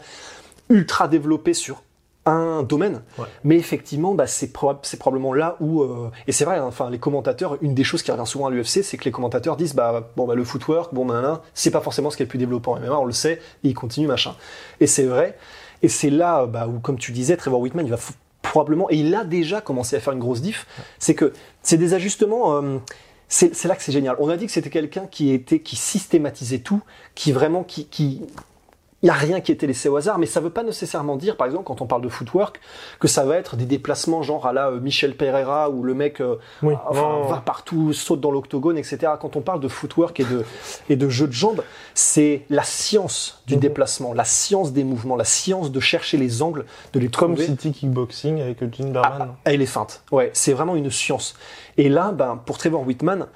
ultra 0.70 1.08
développé 1.08 1.52
sur 1.52 1.82
un 2.26 2.62
domaine. 2.62 3.02
Ouais. 3.18 3.26
Mais 3.44 3.56
effectivement, 3.56 4.14
bah, 4.14 4.26
c'est 4.26 4.52
proba- 4.52 4.78
c'est 4.82 4.98
probablement 4.98 5.32
là 5.32 5.56
où 5.60 5.82
euh, 5.82 6.10
et 6.26 6.32
c'est 6.32 6.44
vrai. 6.44 6.56
hein, 6.58 6.64
Enfin, 6.66 6.90
les 6.90 6.98
commentateurs, 6.98 7.56
une 7.62 7.74
des 7.74 7.84
choses 7.84 8.02
qui 8.02 8.10
revient 8.10 8.26
souvent 8.26 8.46
à 8.46 8.50
l'UFC, 8.50 8.82
c'est 8.82 8.96
que 8.96 9.04
les 9.04 9.10
commentateurs 9.12 9.56
disent 9.56 9.74
bah 9.74 10.10
bon 10.16 10.26
bah 10.26 10.34
le 10.34 10.44
footwork, 10.44 10.92
bon 10.92 11.06
ben 11.06 11.40
c'est 11.54 11.70
pas 11.70 11.80
forcément 11.80 12.10
ce 12.10 12.16
qui 12.16 12.22
est 12.22 12.26
le 12.26 12.30
plus 12.30 12.38
développé 12.38 12.68
en 12.70 12.76
MMA, 12.80 12.98
on 12.98 13.04
le 13.04 13.12
sait, 13.12 13.34
et 13.64 13.68
ils 13.68 13.74
continuent 13.74 14.08
machin. 14.08 14.34
Et 14.80 14.86
c'est 14.86 15.04
vrai. 15.06 15.36
Et 15.82 15.88
c'est 15.88 16.10
là 16.10 16.46
bah, 16.46 16.66
où, 16.68 16.78
comme 16.80 16.98
tu 16.98 17.12
disais, 17.12 17.36
Trevor 17.36 17.60
Whitman, 17.60 17.86
il 17.86 17.90
va 17.90 17.98
probablement, 18.42 18.90
et 18.90 18.96
il 18.96 19.14
a 19.14 19.24
déjà 19.24 19.60
commencé 19.60 19.94
à 19.96 20.00
faire 20.00 20.12
une 20.12 20.18
grosse 20.20 20.40
diff, 20.40 20.66
c'est 20.98 21.14
que 21.14 21.32
c'est 21.62 21.76
des 21.76 21.94
ajustements. 21.94 22.54
euh, 22.62 22.78
c'est 23.28 23.64
là 23.64 23.74
que 23.74 23.82
c'est 23.82 23.90
génial. 23.92 24.14
On 24.20 24.28
a 24.28 24.36
dit 24.36 24.46
que 24.46 24.52
c'était 24.52 24.70
quelqu'un 24.70 25.06
qui 25.06 25.32
était, 25.32 25.58
qui 25.58 25.74
systématisait 25.76 26.60
tout, 26.60 26.80
qui 27.16 27.32
vraiment, 27.32 27.64
qui, 27.64 27.86
qui, 27.86 28.22
il 28.22 28.26
n'y 29.06 29.10
a 29.10 29.14
rien 29.14 29.40
qui 29.40 29.52
était 29.52 29.66
laissé 29.66 29.88
au 29.88 29.96
hasard, 29.96 30.18
mais 30.18 30.26
ça 30.26 30.40
veut 30.40 30.50
pas 30.50 30.62
nécessairement 30.62 31.16
dire, 31.16 31.36
par 31.36 31.46
exemple, 31.46 31.64
quand 31.64 31.80
on 31.80 31.86
parle 31.86 32.02
de 32.02 32.08
footwork, 32.08 32.60
que 33.00 33.08
ça 33.08 33.24
va 33.24 33.36
être 33.36 33.56
des 33.56 33.64
déplacements 33.66 34.22
genre 34.22 34.46
à 34.46 34.52
la 34.52 34.68
euh, 34.68 34.80
Michel 34.80 35.16
Pereira 35.16 35.70
où 35.70 35.82
le 35.82 35.94
mec 35.94 36.20
euh, 36.20 36.36
Oui. 36.62 36.74
enfin, 36.88 37.22
va 37.28 37.36
partout, 37.44 37.92
saute 37.92 38.20
dans 38.20 38.30
l'octogone, 38.30 38.78
etc. 38.78 39.12
Quand 39.20 39.36
on 39.36 39.40
parle 39.40 39.60
de 39.60 39.68
footwork 39.68 40.18
et 40.20 40.24
de, 40.24 40.44
et 40.88 40.96
de 40.96 41.08
jeu 41.08 41.26
de 41.26 41.32
jambes, 41.32 41.62
c'est 41.94 42.42
la 42.50 42.62
science 42.62 43.42
du 43.46 43.54
Mhm. 43.54 43.60
déplacement, 43.60 44.12
la 44.12 44.24
science 44.24 44.72
des 44.72 44.84
mouvements, 44.84 45.16
la 45.16 45.24
science 45.24 45.70
de 45.70 45.80
chercher 45.80 46.16
les 46.16 46.42
angles, 46.42 46.64
de 46.92 47.00
les 47.00 47.08
Comme 47.08 47.34
trouver. 47.34 47.46
City 47.46 47.72
Kickboxing 47.72 48.40
avec 48.40 48.58
Gene 48.74 48.92
Ah, 48.96 49.08
Berman. 49.08 49.28
ah, 49.32 49.36
elle 49.44 49.62
est 49.62 49.66
feinte. 49.66 50.02
Ouais, 50.10 50.30
c'est 50.32 50.52
vraiment 50.52 50.76
une 50.76 50.90
science. 50.90 51.34
Et 51.78 51.88
là, 51.88 52.12
ben, 52.12 52.40
pour 52.44 52.58
Trevor 52.58 52.86
Whitman, 52.86 53.26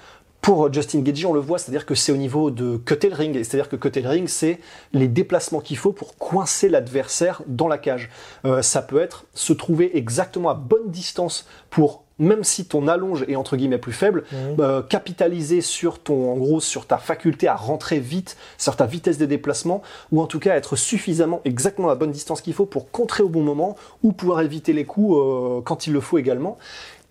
pour 0.41 0.73
Justin 0.73 1.01
Gagey, 1.01 1.27
on 1.27 1.35
le 1.35 1.41
voit, 1.41 1.59
c'est-à-dire 1.59 1.85
que 1.85 1.95
c'est 1.95 2.13
au 2.13 2.17
niveau 2.17 2.51
de 2.51 2.79
cutter 2.79 3.09
le 3.11 3.15
ring. 3.15 3.35
C'est-à-dire 3.35 3.69
que 3.69 3.77
cutter 3.77 4.01
le 4.01 4.09
ring, 4.09 4.29
c'est 4.29 4.59
les 4.93 5.07
déplacements 5.09 5.61
qu'il 5.61 5.77
faut 5.77 5.93
pour 5.93 6.17
coincer 6.17 6.69
l'adversaire 6.69 7.43
dans 7.47 7.69
la 7.69 7.77
cage. 7.79 8.09
Euh, 8.47 8.63
ça 8.63 8.81
peut 8.81 9.01
être 9.01 9.25
se 9.35 9.53
trouver 9.53 9.97
exactement 9.97 10.49
à 10.49 10.55
bonne 10.55 10.91
distance 10.91 11.47
pour 11.69 12.05
même 12.19 12.45
si 12.45 12.67
ton 12.67 12.87
allonge 12.87 13.25
est 13.29 13.37
entre 13.37 13.57
guillemets 13.57 13.79
plus 13.79 13.95
faible, 13.95 14.25
Mhm. 14.31 14.57
euh, 14.61 14.83
capitaliser 14.83 15.63
sur 15.63 15.99
ton, 15.99 16.31
en 16.31 16.37
gros, 16.37 16.61
sur 16.61 16.87
ta 16.87 16.99
faculté 16.99 17.49
à 17.49 17.55
rentrer 17.57 17.99
vite, 17.99 18.37
sur 18.59 18.77
ta 18.77 18.85
vitesse 18.85 19.17
de 19.17 19.25
déplacement, 19.25 19.81
ou 20.13 20.21
en 20.21 20.27
tout 20.27 20.39
cas 20.39 20.55
être 20.55 20.77
suffisamment 20.77 21.41
exactement 21.47 21.89
à 21.89 21.93
la 21.93 21.95
bonne 21.97 22.11
distance 22.13 22.43
qu'il 22.43 22.53
faut 22.53 22.67
pour 22.67 22.91
contrer 22.91 23.23
au 23.23 23.31
bon 23.31 23.43
moment, 23.43 23.75
ou 24.03 24.13
pouvoir 24.13 24.43
éviter 24.43 24.75
les 24.75 24.85
coups 24.85 25.17
euh, 25.17 25.63
quand 25.63 25.87
il 25.87 25.95
le 25.95 26.01
faut 26.01 26.19
également. 26.19 26.59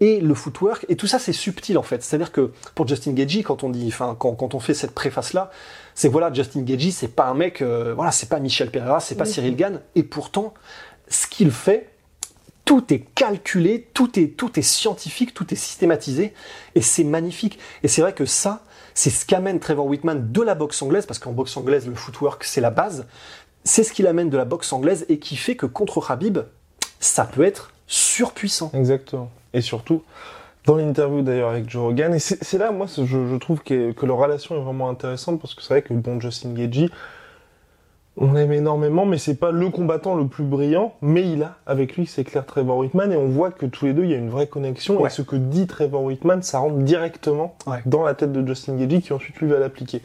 Et 0.01 0.21
le 0.21 0.33
footwork, 0.33 0.85
et 0.87 0.95
tout 0.95 1.07
ça 1.07 1.19
c'est 1.19 1.33
subtil 1.33 1.77
en 1.77 1.83
fait. 1.83 2.01
C'est-à-dire 2.03 2.31
que 2.31 2.51
pour 2.73 2.87
Justin 2.87 3.11
Gagey, 3.11 3.43
quand 3.43 3.63
on 3.63 3.69
dit, 3.69 3.87
enfin 3.87 4.15
quand, 4.17 4.33
quand 4.33 4.55
on 4.55 4.59
fait 4.59 4.73
cette 4.73 4.95
préface 4.95 5.33
là, 5.33 5.51
c'est 5.93 6.07
voilà 6.07 6.31
Justin 6.31 6.61
Gagey, 6.61 6.91
c'est 6.91 7.09
pas 7.09 7.25
un 7.25 7.33
mec, 7.33 7.61
euh, 7.61 7.93
voilà, 7.93 8.11
c'est 8.11 8.29
pas 8.29 8.39
Michel 8.39 8.71
Pereira, 8.71 9.01
c'est 9.01 9.15
pas 9.15 9.25
Cyril 9.25 9.57
Gann, 9.57 9.81
et 9.95 10.03
pourtant 10.03 10.53
ce 11.09 11.27
qu'il 11.27 11.51
fait, 11.51 11.89
tout 12.69 12.93
est 12.93 12.99
calculé, 13.15 13.87
tout 13.95 14.19
est, 14.19 14.37
tout 14.37 14.59
est 14.59 14.63
scientifique, 14.63 15.33
tout 15.33 15.51
est 15.51 15.57
systématisé, 15.57 16.33
et 16.75 16.81
c'est 16.81 17.03
magnifique. 17.03 17.57
Et 17.81 17.87
c'est 17.87 18.01
vrai 18.01 18.13
que 18.13 18.25
ça, 18.25 18.63
c'est 18.93 19.09
ce 19.09 19.25
qu'amène 19.25 19.59
Trevor 19.59 19.87
Whitman 19.87 20.31
de 20.31 20.41
la 20.43 20.53
boxe 20.53 20.81
anglaise, 20.83 21.07
parce 21.07 21.17
qu'en 21.17 21.31
boxe 21.31 21.57
anglaise, 21.57 21.87
le 21.87 21.95
footwork, 21.95 22.43
c'est 22.43 22.61
la 22.61 22.69
base. 22.69 23.07
C'est 23.63 23.83
ce 23.83 23.91
qu'il 23.91 24.05
amène 24.05 24.29
de 24.29 24.37
la 24.37 24.45
boxe 24.45 24.71
anglaise 24.71 25.05
et 25.09 25.17
qui 25.17 25.35
fait 25.35 25.55
que 25.55 25.65
contre 25.65 26.11
Habib, 26.11 26.39
ça 26.99 27.25
peut 27.25 27.43
être 27.43 27.71
surpuissant. 27.87 28.71
Exactement. 28.75 29.31
Et 29.53 29.61
surtout, 29.61 30.03
dans 30.65 30.75
l'interview 30.75 31.21
d'ailleurs 31.21 31.49
avec 31.49 31.69
Joe 31.69 31.83
Rogan, 31.83 32.13
et 32.13 32.19
c'est 32.19 32.57
là, 32.57 32.71
moi, 32.71 32.85
je, 32.87 33.03
je 33.05 33.35
trouve 33.37 33.61
que, 33.63 33.91
que 33.91 34.05
leur 34.05 34.17
relation 34.17 34.55
est 34.55 34.61
vraiment 34.63 34.89
intéressante 34.89 35.39
parce 35.39 35.55
que 35.55 35.61
c'est 35.61 35.73
vrai 35.73 35.81
que, 35.81 35.93
bon, 35.93 36.19
Justin 36.19 36.53
Gagey, 36.53 36.89
on 38.17 38.33
l'aime 38.33 38.51
énormément, 38.51 39.05
mais 39.05 39.17
c'est 39.17 39.35
pas 39.35 39.51
le 39.51 39.69
combattant 39.69 40.15
le 40.15 40.27
plus 40.27 40.43
brillant, 40.43 40.93
mais 41.01 41.29
il 41.29 41.41
a 41.43 41.55
avec 41.65 41.95
lui, 41.95 42.05
c'est 42.05 42.25
clair, 42.25 42.45
Trevor 42.45 42.77
Whitman, 42.77 43.11
et 43.13 43.15
on 43.15 43.27
voit 43.29 43.49
que 43.51 43.65
tous 43.65 43.85
les 43.85 43.93
deux, 43.93 44.03
il 44.03 44.11
y 44.11 44.13
a 44.13 44.17
une 44.17 44.29
vraie 44.29 44.47
connexion, 44.47 44.99
Ouais. 45.01 45.07
et 45.07 45.09
ce 45.09 45.21
que 45.21 45.37
dit 45.37 45.67
Trevor 45.67 46.03
Whitman, 46.03 46.41
ça 46.43 46.59
rentre 46.59 46.77
directement 46.79 47.55
Ouais. 47.65 47.81
dans 47.85 48.03
la 48.03 48.13
tête 48.15 48.33
de 48.33 48.45
Justin 48.45 48.75
Gagey, 48.75 49.01
qui 49.01 49.13
ensuite 49.13 49.37
lui 49.37 49.47
va 49.47 49.57
l'appliquer. 49.59 50.01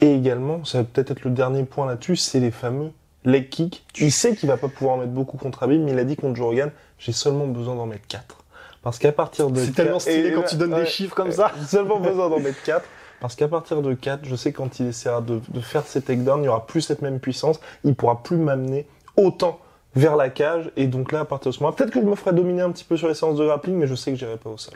Et 0.00 0.12
également, 0.12 0.64
ça 0.64 0.78
va 0.78 0.84
peut-être 0.84 1.12
être 1.12 1.22
le 1.24 1.30
dernier 1.30 1.62
point 1.62 1.86
là-dessus, 1.86 2.16
c'est 2.16 2.40
les 2.40 2.50
fameux 2.50 2.90
leg 3.24 3.48
kicks. 3.48 3.84
Il 4.00 4.10
sait 4.10 4.34
qu'il 4.34 4.48
va 4.48 4.56
pas 4.56 4.66
pouvoir 4.66 4.96
en 4.96 4.98
mettre 4.98 5.12
beaucoup 5.12 5.36
contre 5.36 5.62
Habib, 5.62 5.80
mais 5.80 5.92
il 5.92 5.98
a 6.00 6.04
dit 6.04 6.16
contre 6.16 6.34
Joe 6.34 6.46
Rogan, 6.46 6.70
j'ai 6.98 7.12
seulement 7.12 7.46
besoin 7.46 7.76
d'en 7.76 7.86
mettre 7.86 8.08
4. 8.08 8.41
Parce 8.82 8.98
qu'à 8.98 9.12
partir 9.12 9.48
de 9.50 9.60
C'est 9.64 9.72
tellement 9.72 9.98
stylé 10.00 10.28
et- 10.28 10.32
quand 10.32 10.42
tu 10.42 10.56
donnes 10.56 10.74
ouais, 10.74 10.80
des 10.80 10.86
chiffres 10.86 11.14
comme 11.14 11.30
ça. 11.32 11.52
seulement 11.66 12.00
besoin 12.00 12.28
d'en 12.28 12.40
mettre 12.40 12.62
4. 12.64 12.84
Parce 13.20 13.36
qu'à 13.36 13.46
partir 13.46 13.82
de 13.82 13.94
4, 13.94 14.20
je 14.24 14.34
sais 14.34 14.50
quand 14.52 14.80
il 14.80 14.88
essaiera 14.88 15.20
de, 15.20 15.40
de 15.48 15.60
faire 15.60 15.86
ses 15.86 16.02
takedowns, 16.02 16.40
il 16.40 16.42
n'y 16.42 16.48
aura 16.48 16.66
plus 16.66 16.80
cette 16.80 17.02
même 17.02 17.20
puissance, 17.20 17.60
il 17.84 17.94
pourra 17.94 18.22
plus 18.24 18.36
m'amener 18.36 18.86
autant 19.16 19.60
vers 19.94 20.16
la 20.16 20.28
cage, 20.30 20.72
et 20.76 20.86
donc 20.88 21.12
là, 21.12 21.20
à 21.20 21.24
partir 21.24 21.52
de 21.52 21.56
ce 21.56 21.62
moment, 21.62 21.72
peut-être 21.72 21.90
que 21.92 22.00
je 22.00 22.04
me 22.06 22.14
ferai 22.16 22.32
dominer 22.34 22.62
un 22.62 22.70
petit 22.72 22.82
peu 22.82 22.96
sur 22.96 23.06
les 23.08 23.14
séances 23.14 23.36
de 23.36 23.44
grappling, 23.44 23.76
mais 23.76 23.86
je 23.86 23.94
sais 23.94 24.10
que 24.10 24.16
j'irai 24.18 24.38
pas 24.38 24.50
au 24.50 24.56
sol. 24.58 24.74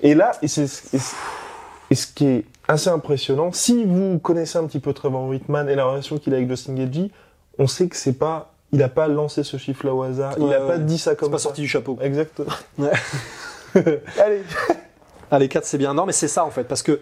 Et 0.00 0.14
là, 0.14 0.30
et 0.42 0.46
c'est, 0.48 0.64
et 0.64 0.66
c'est- 0.98 1.16
et 1.90 1.94
ce 1.96 2.06
qui 2.06 2.26
est 2.26 2.44
assez 2.68 2.90
impressionnant, 2.90 3.50
si 3.50 3.84
vous 3.84 4.18
connaissez 4.18 4.58
un 4.58 4.66
petit 4.66 4.78
peu 4.78 4.92
Trevor 4.92 5.24
Whitman 5.24 5.68
et 5.70 5.74
la 5.74 5.86
relation 5.86 6.18
qu'il 6.18 6.34
a 6.34 6.36
avec 6.36 6.48
Justin 6.50 6.74
Gagey, 6.74 7.10
on 7.58 7.66
sait 7.66 7.88
que 7.88 7.96
c'est 7.96 8.12
pas, 8.12 8.52
il 8.70 8.82
a 8.82 8.88
pas 8.90 9.08
lancé 9.08 9.42
ce 9.42 9.56
chiffre-là 9.56 9.94
au 9.94 10.02
hasard, 10.02 10.34
il 10.38 10.44
a 10.52 10.60
ouais. 10.60 10.66
pas 10.68 10.78
dit 10.78 10.98
ça 10.98 11.12
C'est 11.12 11.16
comme 11.16 11.30
pas 11.32 11.38
ça. 11.38 11.44
sorti 11.44 11.62
du 11.62 11.68
chapeau. 11.68 11.98
Exactement. 12.02 12.46
Allez. 14.18 14.42
Les 15.38 15.48
4, 15.48 15.64
c'est 15.64 15.78
bien. 15.78 15.92
Non, 15.94 16.06
mais 16.06 16.12
c'est 16.12 16.28
ça, 16.28 16.44
en 16.44 16.50
fait, 16.50 16.64
parce 16.64 16.82
que 16.82 17.00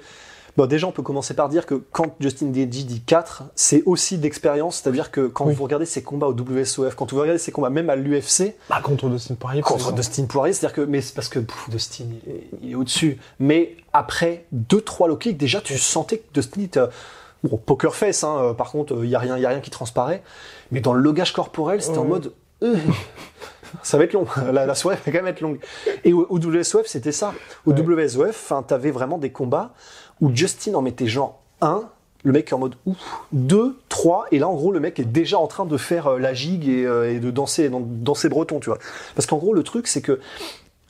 Bon, 0.56 0.64
déjà, 0.64 0.86
on 0.86 0.90
peut 0.90 1.02
commencer 1.02 1.34
par 1.34 1.50
dire 1.50 1.66
que 1.66 1.74
quand 1.74 2.14
Justin 2.18 2.46
Gagey 2.46 2.84
dit 2.84 3.02
4, 3.04 3.42
c'est 3.54 3.82
aussi 3.84 4.16
d'expérience, 4.16 4.76
c'est-à-dire 4.80 5.10
que 5.10 5.26
quand 5.26 5.44
Oui. 5.44 5.54
vous 5.54 5.62
regardez 5.64 5.84
ses 5.84 6.02
combats 6.02 6.28
au 6.28 6.32
WSOF, 6.32 6.94
quand 6.94 7.12
vous 7.12 7.20
regardez 7.20 7.38
ses 7.38 7.52
combats 7.52 7.68
même 7.68 7.90
à 7.90 7.94
l'UFC, 7.94 8.54
Bah, 8.70 8.80
contre 8.82 9.10
Dustin 9.10 9.34
Poirier. 9.34 9.60
contre. 9.60 9.92
Dustin 9.92 10.24
Poirier, 10.24 10.54
c'est-à-dire 10.54 10.74
que, 10.74 10.80
mais 10.80 11.02
c'est 11.02 11.14
parce 11.14 11.28
que 11.28 11.40
pff, 11.40 11.68
Dustin, 11.68 12.04
il 12.24 12.30
est, 12.32 12.48
il 12.62 12.72
est 12.72 12.74
au-dessus. 12.74 13.18
Mais 13.38 13.76
après 13.92 14.46
2-3 14.54 15.08
low 15.08 15.16
kicks, 15.18 15.36
déjà, 15.36 15.60
tu 15.60 15.76
sentais 15.76 16.20
que 16.20 16.32
Dustin 16.32 16.62
était, 16.62 16.80
euh, 16.80 16.86
bon, 17.44 17.58
poker 17.58 17.94
face, 17.94 18.24
hein, 18.24 18.38
euh, 18.40 18.52
par 18.54 18.70
contre, 18.70 18.94
il 19.04 19.10
y 19.10 19.14
a 19.14 19.18
rien, 19.18 19.36
y 19.36 19.44
a 19.44 19.50
rien 19.50 19.60
qui 19.60 19.68
transparaît. 19.70 20.22
Mais 20.70 20.80
dans 20.80 20.94
le 20.94 21.02
logage 21.02 21.34
corporel, 21.34 21.82
c'était 21.82 21.98
en 21.98 22.04
mode, 22.06 22.32
euh, 22.62 22.76
ça 23.82 23.98
va 23.98 24.04
être 24.04 24.12
long. 24.12 24.26
La, 24.52 24.66
la 24.66 24.74
soirée 24.74 24.98
va 25.04 25.12
quand 25.12 25.18
même 25.18 25.26
être 25.26 25.40
longue. 25.40 25.58
Et 26.04 26.12
au, 26.12 26.26
au 26.28 26.38
WSOF, 26.38 26.86
c'était 26.86 27.12
ça. 27.12 27.32
Au 27.66 27.72
Ouais. 27.72 27.80
WSOF, 28.04 28.28
enfin, 28.30 28.62
t'avais 28.62 28.90
vraiment 28.90 29.18
des 29.18 29.30
combats 29.30 29.72
où 30.20 30.30
Justin 30.34 30.74
en 30.74 30.82
mettait 30.82 31.06
genre 31.06 31.40
1, 31.60 31.82
le 32.24 32.32
mec 32.32 32.48
est 32.50 32.54
en 32.54 32.58
mode 32.58 32.74
ouf, 32.86 32.96
2, 33.32 33.78
3, 33.88 34.26
et 34.32 34.38
là 34.38 34.48
en 34.48 34.54
gros 34.54 34.72
le 34.72 34.80
mec 34.80 34.98
est 34.98 35.04
déjà 35.04 35.38
en 35.38 35.46
train 35.46 35.64
de 35.64 35.76
faire 35.76 36.06
euh, 36.08 36.18
la 36.18 36.34
gigue 36.34 36.66
et, 36.68 36.84
euh, 36.86 37.12
et 37.12 37.20
de 37.20 37.30
danser, 37.30 37.68
dan- 37.68 37.84
danser 37.86 38.28
breton, 38.28 38.58
tu 38.58 38.68
vois. 38.70 38.78
Parce 39.14 39.26
qu'en 39.26 39.36
gros 39.36 39.52
le 39.54 39.62
truc 39.62 39.86
c'est 39.86 40.00
que 40.02 40.18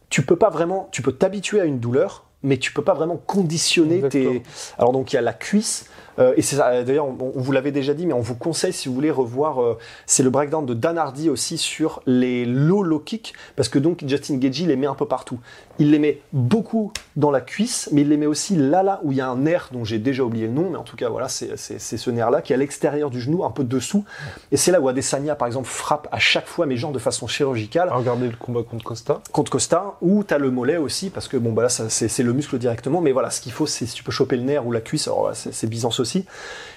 tu 0.08 0.22
peux 0.22 0.36
pas 0.36 0.48
vraiment, 0.50 0.88
tu 0.92 1.02
peux 1.02 1.12
t'habituer 1.12 1.60
à 1.60 1.64
une 1.64 1.78
douleur, 1.80 2.24
mais 2.42 2.56
tu 2.58 2.72
peux 2.72 2.82
pas 2.82 2.94
vraiment 2.94 3.16
conditionner 3.16 3.96
Exactement. 3.96 4.32
tes. 4.32 4.42
Alors 4.78 4.92
donc 4.92 5.12
il 5.12 5.16
y 5.16 5.18
a 5.18 5.22
la 5.22 5.32
cuisse. 5.34 5.86
Euh, 6.18 6.34
et 6.36 6.42
c'est 6.42 6.56
ça, 6.56 6.82
d'ailleurs, 6.82 7.06
on, 7.06 7.32
on 7.34 7.40
vous 7.40 7.52
l'avait 7.52 7.72
déjà 7.72 7.94
dit, 7.94 8.06
mais 8.06 8.12
on 8.12 8.20
vous 8.20 8.34
conseille 8.34 8.72
si 8.72 8.88
vous 8.88 8.94
voulez 8.94 9.10
revoir. 9.10 9.62
euh, 9.62 9.78
c'est 10.06 10.22
le 10.22 10.30
breakdown 10.30 10.64
de 10.64 10.74
Dan 10.74 10.98
Hardy 10.98 11.30
aussi 11.30 11.58
sur 11.58 12.02
les 12.06 12.44
low 12.44 12.82
low 12.82 12.98
kicks, 12.98 13.34
parce 13.56 13.68
que 13.68 13.78
donc 13.78 14.02
Justin 14.06 14.36
Gagey 14.36 14.66
les 14.66 14.76
met 14.76 14.86
un 14.86 14.94
peu 14.94 15.06
partout. 15.06 15.38
Il 15.78 15.90
les 15.90 15.98
met 15.98 16.20
beaucoup 16.32 16.92
dans 17.16 17.30
la 17.30 17.40
cuisse, 17.42 17.88
mais 17.92 18.00
il 18.02 18.08
les 18.08 18.16
met 18.16 18.26
aussi 18.26 18.56
là 18.56 18.82
là 18.82 19.00
où 19.02 19.12
il 19.12 19.18
y 19.18 19.20
a 19.20 19.28
un 19.28 19.36
nerf 19.36 19.68
dont 19.72 19.84
j'ai 19.84 19.98
déjà 19.98 20.22
oublié 20.22 20.46
le 20.46 20.52
nom, 20.52 20.70
mais 20.70 20.78
en 20.78 20.84
tout 20.84 20.96
cas 20.96 21.08
voilà, 21.08 21.28
c'est 21.28 21.56
ce 21.56 22.10
nerf 22.10 22.30
là 22.30 22.40
qui 22.40 22.52
est 22.52 22.56
à 22.56 22.58
l'extérieur 22.58 23.10
du 23.10 23.20
genou, 23.20 23.44
un 23.44 23.50
peu 23.50 23.64
dessous. 23.64 24.04
Et 24.52 24.56
c'est 24.56 24.72
là 24.72 24.80
où 24.80 24.88
Adesanya 24.88 25.34
par 25.34 25.46
exemple 25.46 25.68
frappe 25.68 26.08
à 26.12 26.18
chaque 26.18 26.46
fois, 26.46 26.66
mais 26.66 26.76
genre 26.76 26.92
de 26.92 26.98
façon 26.98 27.26
chirurgicale 27.26 27.88
À 27.90 27.94
regarder 27.94 28.26
le 28.28 28.36
combat 28.38 28.62
contre 28.62 28.84
Costa. 28.84 29.20
contre 29.32 29.50
Costa, 29.50 29.96
ou 30.00 30.24
tu 30.24 30.32
as 30.32 30.38
le 30.38 30.50
mollet 30.50 30.76
aussi, 30.78 31.10
parce 31.10 31.28
que 31.28 31.36
bon, 31.36 31.52
bah 31.52 31.62
là, 31.62 31.68
c'est 31.68 32.22
le 32.22 32.32
muscle 32.32 32.56
directement, 32.58 33.00
mais 33.00 33.12
voilà, 33.12 33.30
ce 33.30 33.40
qu'il 33.40 33.52
faut, 33.52 33.66
c'est 33.66 33.86
si 33.86 33.94
tu 33.94 34.02
peux 34.02 34.12
choper 34.12 34.36
le 34.36 34.42
nerf 34.42 34.66
ou 34.66 34.72
la 34.72 34.80
cuisse, 34.80 35.08
alors 35.08 35.30
c'est 35.34 35.66
Byzance 35.68 36.00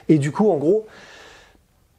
Et 0.08 0.18
du 0.18 0.32
coup, 0.32 0.50
en 0.50 0.58
gros, 0.58 0.88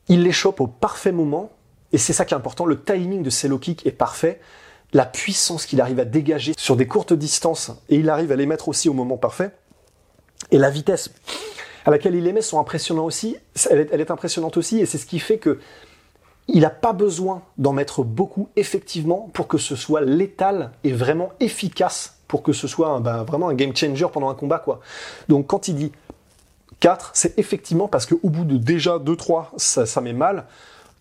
il 0.08 0.22
les 0.22 0.32
chope 0.32 0.60
au 0.60 0.66
parfait 0.66 1.12
moment, 1.12 1.50
et 1.92 1.98
c'est 1.98 2.12
ça 2.12 2.24
qui 2.24 2.34
est 2.34 2.36
important, 2.36 2.66
le 2.66 2.80
timing 2.82 3.22
de 3.22 3.30
ses 3.30 3.48
low 3.48 3.58
kicks 3.58 3.86
est 3.86 3.92
parfait, 3.92 4.40
la 4.92 5.06
puissance 5.06 5.66
qu'il 5.66 5.80
arrive 5.80 6.00
à 6.00 6.04
dégager 6.04 6.52
sur 6.58 6.74
des 6.76 6.86
courtes 6.86 7.12
distances, 7.12 7.70
et 7.88 7.96
il 7.96 8.10
arrive 8.10 8.32
à 8.32 8.36
les 8.36 8.46
mettre 8.46 8.68
aussi 8.68 8.88
au 8.88 8.92
moment 8.92 9.16
parfait, 9.16 9.50
et 10.50 10.58
la 10.58 10.70
vitesse 10.70 11.10
à 11.86 11.90
laquelle 11.90 12.14
il 12.14 12.24
les 12.24 12.32
met 12.32 12.42
sont 12.42 12.58
impressionnants 12.58 13.04
aussi, 13.04 13.36
elle 13.70 13.80
est, 13.80 13.88
elle 13.92 14.00
est 14.00 14.10
impressionnante 14.10 14.56
aussi, 14.56 14.80
et 14.80 14.86
c'est 14.86 14.98
ce 14.98 15.06
qui 15.06 15.18
fait 15.20 15.38
que 15.38 15.60
il 16.48 16.62
n'a 16.62 16.70
pas 16.70 16.92
besoin 16.92 17.42
d'en 17.58 17.72
mettre 17.72 18.02
beaucoup 18.02 18.48
effectivement 18.56 19.30
pour 19.32 19.46
que 19.46 19.56
ce 19.56 19.76
soit 19.76 20.00
létal 20.00 20.72
et 20.82 20.92
vraiment 20.92 21.30
efficace 21.38 22.16
pour 22.26 22.42
que 22.42 22.52
ce 22.52 22.66
soit 22.66 22.88
un- 22.88 23.00
ben, 23.00 23.22
vraiment 23.22 23.48
un 23.48 23.54
game 23.54 23.74
changer 23.76 24.06
pendant 24.12 24.28
un 24.28 24.34
combat 24.34 24.58
quoi. 24.58 24.80
Donc 25.28 25.46
quand 25.46 25.68
il 25.68 25.76
dit 25.76 25.92
4, 26.80 27.10
c'est 27.14 27.38
effectivement 27.38 27.88
parce 27.88 28.06
qu'au 28.06 28.18
bout 28.24 28.44
de 28.44 28.56
déjà 28.56 28.98
2-3, 28.98 29.46
ça, 29.56 29.86
ça 29.86 30.00
met 30.00 30.12
mal. 30.12 30.44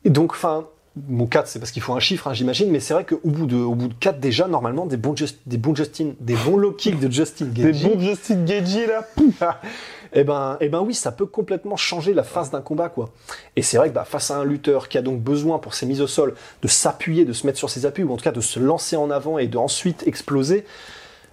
Et 0.06 0.10
donc, 0.10 0.32
enfin, 0.34 0.65
mon 1.08 1.26
4, 1.26 1.48
c'est 1.48 1.60
parce 1.60 1.72
qu'il 1.72 1.82
faut 1.82 1.94
un 1.94 2.00
chiffre, 2.00 2.28
hein, 2.28 2.34
j'imagine, 2.34 2.70
mais 2.70 2.80
c'est 2.80 2.94
vrai 2.94 3.06
qu'au 3.06 3.20
bout 3.24 3.46
de, 3.46 3.56
au 3.56 3.76
bout 3.76 3.88
de 3.88 3.94
4 3.94 4.20
déjà, 4.20 4.48
normalement, 4.48 4.86
des 4.86 4.98
bons, 4.98 5.15
Just- 5.15 5.39
des 5.46 5.58
bons 5.58 5.76
Justin, 5.76 6.12
des 6.20 6.36
bons 6.36 6.58
low 6.58 6.72
kicks 6.72 7.00
de 7.00 7.10
Justin 7.12 7.46
Des 7.46 7.63
Gaethje, 7.63 7.84
bons 7.84 8.00
Justin 8.00 8.44
Gagey 8.44 8.88
là. 8.88 9.04
pouf. 9.15 9.42
eh 10.13 10.24
ben, 10.24 10.58
eh 10.60 10.68
ben 10.70 10.82
oui, 10.82 10.94
ça 10.94 11.12
peut 11.12 11.26
complètement 11.26 11.78
changer 11.78 12.13
la 12.13 12.24
face 12.24 12.52
d'un 12.52 12.62
combat, 12.62 12.89
quoi. 12.89 13.12
Et 13.56 13.62
c'est 13.62 13.78
vrai 13.78 13.89
que 13.89 13.94
bah, 13.94 14.06
face 14.06 14.32
à 14.32 14.38
un 14.38 14.44
lutteur 14.44 14.89
qui 14.89 14.98
a 14.98 15.02
donc 15.02 15.22
besoin 15.22 15.60
pour 15.60 15.74
ses 15.74 15.86
mises 15.86 16.02
au 16.02 16.08
sol 16.08 16.34
de 16.62 16.68
s'appuyer, 16.68 17.24
de 17.24 17.34
se 17.34 17.46
mettre 17.46 17.60
sur 17.60 17.70
ses 17.70 17.86
appuis, 17.86 18.04
ou 18.04 18.12
en 18.12 18.18
tout 18.18 18.24
cas 18.24 18.32
de 18.32 18.42
se 18.42 18.60
lancer 18.60 18.96
en 18.96 19.10
avant 19.12 19.38
et 19.38 19.48
de 19.48 19.58
ensuite 19.58 20.06
exploser, 20.08 20.65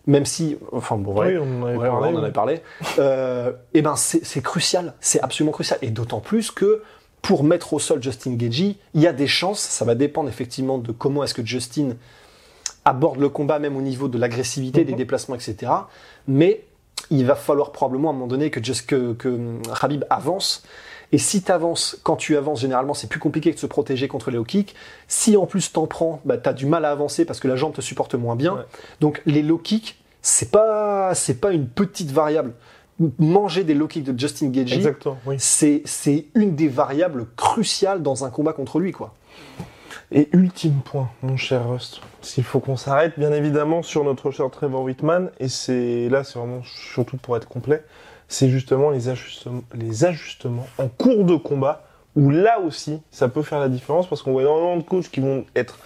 même 0.07 0.25
si, 0.25 0.57
enfin 0.73 0.97
bon, 0.97 1.15
ouais, 1.19 1.37
Oui, 1.37 1.39
on 1.39 1.63
en 1.63 1.67
avait 1.67 1.77
Ouais, 1.79 1.89
parlé. 1.89 2.09
on 2.15 2.19
en 2.19 2.23
avait 2.23 2.33
parlé. 2.33 2.61
Euh, 2.99 3.53
et 3.75 3.83
ben 3.83 3.97
c'est 3.97 4.43
crucial, 4.43 4.95
c'est 5.01 5.21
absolument 5.21 5.53
crucial, 5.53 5.79
et 5.83 5.91
d'autant 5.91 6.21
plus 6.21 6.51
que 6.51 6.83
pour 7.23 7.43
mettre 7.43 7.73
au 7.73 7.79
sol 7.81 8.01
Justin 8.03 8.35
Gagey, 8.35 8.77
il 8.95 9.01
y 9.01 9.07
a 9.09 9.13
des 9.13 9.27
chances. 9.27 9.59
Ça 9.61 9.85
va 9.85 9.95
dépendre 9.97 10.29
effectivement 10.29 10.79
de 10.79 10.93
comment 10.93 11.25
est-ce 11.25 11.35
que 11.35 11.45
Justin 11.45 11.97
aborde 12.85 13.19
le 13.19 13.29
combat, 13.29 13.59
même 13.59 13.77
au 13.77 13.81
niveau 13.83 14.07
de 14.07 14.17
l'agressivité, 14.17 14.85
des 14.85 14.93
Mhm. 14.93 14.99
déplacements, 14.99 15.35
etc. 15.35 15.73
Mais 16.29 16.63
il 17.11 17.27
va 17.27 17.35
falloir 17.35 17.73
probablement 17.73 18.09
à 18.09 18.13
un 18.13 18.15
moment 18.15 18.27
donné 18.29 18.51
que, 18.51 18.61
que, 18.61 19.13
que 19.15 19.39
Khabib 19.81 20.05
avance. 20.09 20.63
Et 21.13 21.19
si 21.19 21.43
tu 21.43 21.53
avances, 21.53 21.99
quand 22.03 22.17
tu 22.17 22.37
avances, 22.37 22.61
généralement, 22.61 22.95
c'est 22.95 23.09
plus 23.09 23.21
compliqué 23.21 23.53
de 23.53 23.59
se 23.59 23.67
protéger 23.67 24.09
contre 24.09 24.31
les 24.31 24.37
low 24.37 24.45
kicks. 24.45 24.75
Si 25.09 25.37
en 25.37 25.47
plus 25.47 25.73
t'en 25.73 25.87
prends, 25.87 26.21
bah, 26.25 26.37
tu 26.39 26.49
as 26.49 26.53
du 26.53 26.67
mal 26.67 26.85
à 26.85 26.91
avancer 26.91 27.25
parce 27.25 27.41
que 27.41 27.49
la 27.49 27.57
jambe 27.57 27.73
te 27.73 27.81
supporte 27.81 28.15
moins 28.15 28.37
bien. 28.37 28.55
Ouais. 28.55 28.63
Donc 29.01 29.23
les 29.27 29.43
low 29.43 29.59
kicks, 29.59 29.97
c'est 30.23 30.51
pas, 30.51 31.15
c'est 31.15 31.41
pas 31.41 31.53
une 31.53 31.69
petite 31.69 32.11
variable. 32.11 32.53
Manger 33.19 33.63
des 33.63 33.75
low 33.75 33.87
kicks 33.87 34.05
de 34.05 34.19
Justin 34.19 34.49
Gagey, 34.49 34.95
oui. 35.27 35.37
c'est, 35.39 35.83
c'est 35.85 36.27
une 36.35 36.57
des 36.57 36.69
variables 36.69 37.27
cruciales 37.37 38.03
dans 38.03 38.25
un 38.25 38.31
combat 38.31 38.55
contre 38.55 38.79
lui, 38.79 38.93
quoi. 38.93 39.15
Et 40.13 40.29
ultime 40.33 40.81
point, 40.85 41.11
mon 41.23 41.37
cher 41.37 41.69
Rust. 41.69 42.01
S'il 42.23 42.45
faut 42.45 42.61
qu'on 42.61 42.77
s'arrête, 42.77 43.19
bien 43.19 43.33
évidemment, 43.33 43.83
sur 43.83 44.05
notre 44.05 44.31
cher 44.31 44.49
Trevor 44.51 44.83
Whitman, 44.83 45.31
et 45.41 45.49
c'est 45.49 46.09
là, 46.09 46.25
c'est 46.25 46.39
vraiment 46.39 46.63
surtout 46.65 47.17
pour 47.17 47.37
être 47.37 47.49
complet, 47.49 47.85
c'est 48.29 48.49
justement 48.49 48.91
les 48.91 49.09
ajustements, 49.09 49.63
les 49.75 50.05
ajustements 50.05 50.67
en 50.79 50.89
cours 50.89 51.25
de 51.25 51.37
combat, 51.37 51.83
où 52.17 52.31
là 52.31 52.61
aussi, 52.61 53.01
ça 53.11 53.29
peut 53.29 53.43
faire 53.43 53.61
la 53.61 53.69
différence, 53.69 54.09
parce 54.09 54.23
qu'on 54.23 54.33
voit 54.33 54.43
énormément 54.43 54.77
de 54.77 54.83
coachs 54.83 55.11
qui 55.11 55.21
vont 55.21 55.45
être, 55.55 55.79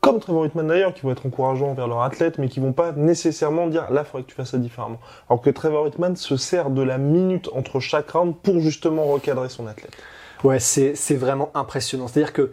comme 0.00 0.20
Trevor 0.20 0.42
Whitman 0.42 0.66
d'ailleurs, 0.66 0.94
qui 0.94 1.02
vont 1.02 1.12
être 1.12 1.26
encourageants 1.26 1.68
envers 1.68 1.86
leur 1.86 2.02
athlète, 2.02 2.38
mais 2.38 2.48
qui 2.48 2.60
vont 2.60 2.72
pas 2.72 2.92
nécessairement 2.92 3.66
dire, 3.66 3.90
là, 3.90 4.02
il 4.02 4.06
faudrait 4.06 4.22
que 4.22 4.30
tu 4.30 4.34
fasses 4.34 4.50
ça 4.50 4.58
différemment. 4.58 5.00
Alors 5.28 5.42
que 5.42 5.50
Trevor 5.50 5.84
Whitman 5.84 6.16
se 6.16 6.36
sert 6.36 6.70
de 6.70 6.82
la 6.82 6.98
minute 6.98 7.50
entre 7.52 7.80
chaque 7.80 8.10
round 8.10 8.34
pour 8.42 8.60
justement 8.60 9.04
recadrer 9.04 9.48
son 9.48 9.66
athlète. 9.66 9.96
Ouais, 10.44 10.60
c'est, 10.60 10.94
c'est 10.94 11.16
vraiment 11.16 11.50
impressionnant. 11.54 12.08
C'est-à-dire 12.08 12.32
que 12.32 12.52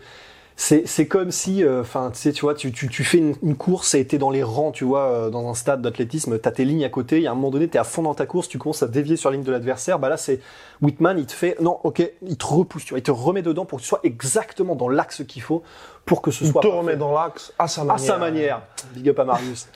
c'est, 0.55 1.07
comme 1.07 1.31
si, 1.31 1.63
euh, 1.63 1.81
enfin, 1.81 2.11
tu 2.13 2.19
sais, 2.19 2.31
tu 2.31 2.41
vois, 2.41 2.53
tu, 2.53 2.71
tu, 2.71 2.87
tu 2.87 3.03
fais 3.03 3.17
une, 3.17 3.35
une 3.41 3.55
course 3.55 3.95
et 3.95 4.05
t'es 4.05 4.17
dans 4.17 4.29
les 4.29 4.43
rangs, 4.43 4.71
tu 4.71 4.83
vois, 4.85 5.01
euh, 5.09 5.29
dans 5.29 5.49
un 5.49 5.55
stade 5.55 5.81
d'athlétisme, 5.81 6.37
t'as 6.37 6.51
tes 6.51 6.63
lignes 6.63 6.85
à 6.85 6.89
côté, 6.89 7.21
et 7.21 7.27
à 7.27 7.31
un 7.31 7.35
moment 7.35 7.49
donné, 7.49 7.67
t'es 7.67 7.79
à 7.79 7.83
fond 7.83 8.03
dans 8.03 8.13
ta 8.13 8.25
course, 8.25 8.47
tu 8.47 8.59
commences 8.59 8.83
à 8.83 8.87
dévier 8.87 9.15
sur 9.17 9.29
la 9.31 9.35
ligne 9.35 9.45
de 9.45 9.51
l'adversaire, 9.51 9.97
bah 9.99 10.09
là, 10.09 10.17
c'est 10.17 10.39
Whitman, 10.81 11.17
il 11.17 11.25
te 11.25 11.33
fait, 11.33 11.59
non, 11.59 11.79
ok, 11.83 12.07
il 12.21 12.37
te 12.37 12.45
repousse, 12.45 12.85
tu 12.85 12.89
vois, 12.91 12.99
il 12.99 13.03
te 13.03 13.11
remet 13.11 13.41
dedans 13.41 13.65
pour 13.65 13.79
que 13.79 13.83
tu 13.83 13.89
sois 13.89 13.99
exactement 14.03 14.75
dans 14.75 14.89
l'axe 14.89 15.23
qu'il 15.27 15.41
faut 15.41 15.63
pour 16.05 16.21
que 16.21 16.31
ce 16.31 16.43
Il 16.43 16.51
soit 16.51 16.61
te 16.61 16.67
parfait. 16.67 16.79
remet 16.81 16.95
dans 16.97 17.13
l'axe 17.13 17.51
à 17.57 17.67
sa 17.67 17.81
à 17.81 17.85
manière. 17.85 18.05
sa 18.05 18.17
manière. 18.17 18.61
Big 18.93 19.09
up 19.09 19.19
à 19.19 19.25
Marius. 19.25 19.67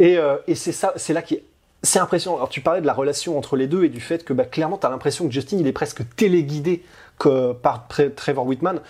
Et, 0.00 0.18
euh, 0.18 0.36
et 0.48 0.54
c'est 0.56 0.72
ça, 0.72 0.92
c'est 0.96 1.12
là 1.12 1.22
qui 1.22 1.34
est, 1.34 1.44
c'est 1.84 1.98
impressionnant. 1.98 2.36
Alors 2.36 2.48
tu 2.48 2.60
parlais 2.62 2.80
de 2.80 2.86
la 2.86 2.94
relation 2.94 3.36
entre 3.38 3.56
les 3.56 3.66
deux 3.68 3.84
et 3.84 3.88
du 3.90 4.00
fait 4.00 4.24
que 4.24 4.32
bah, 4.32 4.44
clairement 4.46 4.78
tu 4.78 4.86
as 4.86 4.90
l'impression 4.90 5.26
que 5.26 5.32
Justin 5.32 5.58
il 5.60 5.66
est 5.66 5.72
presque 5.72 6.02
téléguidé 6.16 6.82
que 7.18 7.52
par 7.52 7.86
Tre- 7.90 8.14
Trevor 8.14 8.46
Whitman. 8.46 8.80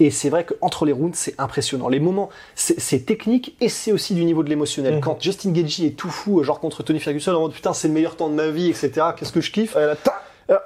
Et 0.00 0.10
c'est 0.10 0.28
vrai 0.28 0.44
qu'entre 0.44 0.86
les 0.86 0.92
rounds, 0.92 1.16
c'est 1.16 1.34
impressionnant. 1.38 1.88
Les 1.88 2.00
moments, 2.00 2.28
c'est 2.56 3.06
technique 3.06 3.56
et 3.60 3.68
c'est 3.68 3.92
aussi 3.92 4.14
du 4.14 4.24
niveau 4.24 4.42
de 4.42 4.48
l'émotionnel. 4.48 4.94
Mhm. 4.94 5.00
Quand 5.00 5.22
Justin 5.22 5.52
Gagey 5.52 5.86
est 5.86 5.90
tout 5.96 6.10
fou, 6.10 6.42
genre 6.42 6.58
contre 6.58 6.82
Tony 6.82 6.98
Ferguson, 6.98 7.32
en 7.32 7.40
mode 7.42 7.52
putain, 7.52 7.72
c'est 7.72 7.86
le 7.88 7.94
meilleur 7.94 8.16
temps 8.16 8.28
de 8.28 8.34
ma 8.34 8.48
vie, 8.48 8.70
etc. 8.70 8.90
Qu'est-ce 9.16 9.30
que 9.32 9.40
je 9.40 9.52
kiffe. 9.52 9.76
Euh, 9.76 9.94
là, 10.48 10.62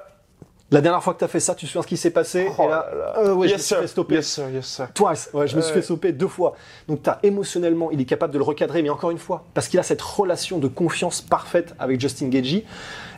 La 0.71 0.81
dernière 0.81 1.01
fois 1.03 1.13
que 1.15 1.19
tu 1.19 1.25
as 1.25 1.27
fait 1.27 1.39
ça, 1.39 1.55
tu 1.55 1.65
te 1.65 1.71
souviens 1.71 1.81
ce 1.83 1.87
qui 1.87 1.97
s'est 1.97 2.11
passé 2.11 2.47
Oh 2.57 2.63
Et 2.63 2.67
là, 2.67 2.85
euh, 3.17 3.33
ouais, 3.33 3.47
je 3.47 3.53
yes, 3.53 3.59
me 3.59 3.63
suis 3.63 3.67
sir. 3.75 3.79
fait 3.81 3.87
stopper. 3.87 4.15
Yes, 4.15 4.27
sir, 4.27 4.49
yes, 4.51 4.65
sir. 4.67 4.87
Twice. 4.93 5.29
Ouais, 5.33 5.47
je 5.47 5.55
me 5.55 5.61
suis 5.61 5.69
Ouais. 5.71 5.77
fait 5.79 5.85
stopper 5.85 6.11
deux 6.11 6.27
fois. 6.27 6.55
Donc, 6.87 7.01
t'as 7.03 7.17
émotionnellement, 7.23 7.89
il 7.91 7.99
est 8.01 8.05
capable 8.05 8.33
de 8.33 8.37
le 8.39 8.43
recadrer, 8.43 8.81
mais 8.83 8.89
encore 8.89 9.09
une 9.11 9.17
fois, 9.17 9.45
parce 9.55 9.67
qu'il 9.67 9.79
a 9.79 9.83
cette 9.83 10.01
relation 10.01 10.57
de 10.59 10.67
confiance 10.67 11.21
parfaite 11.21 11.73
avec 11.79 11.99
Justin 11.99 12.27
Gagey. 12.29 12.65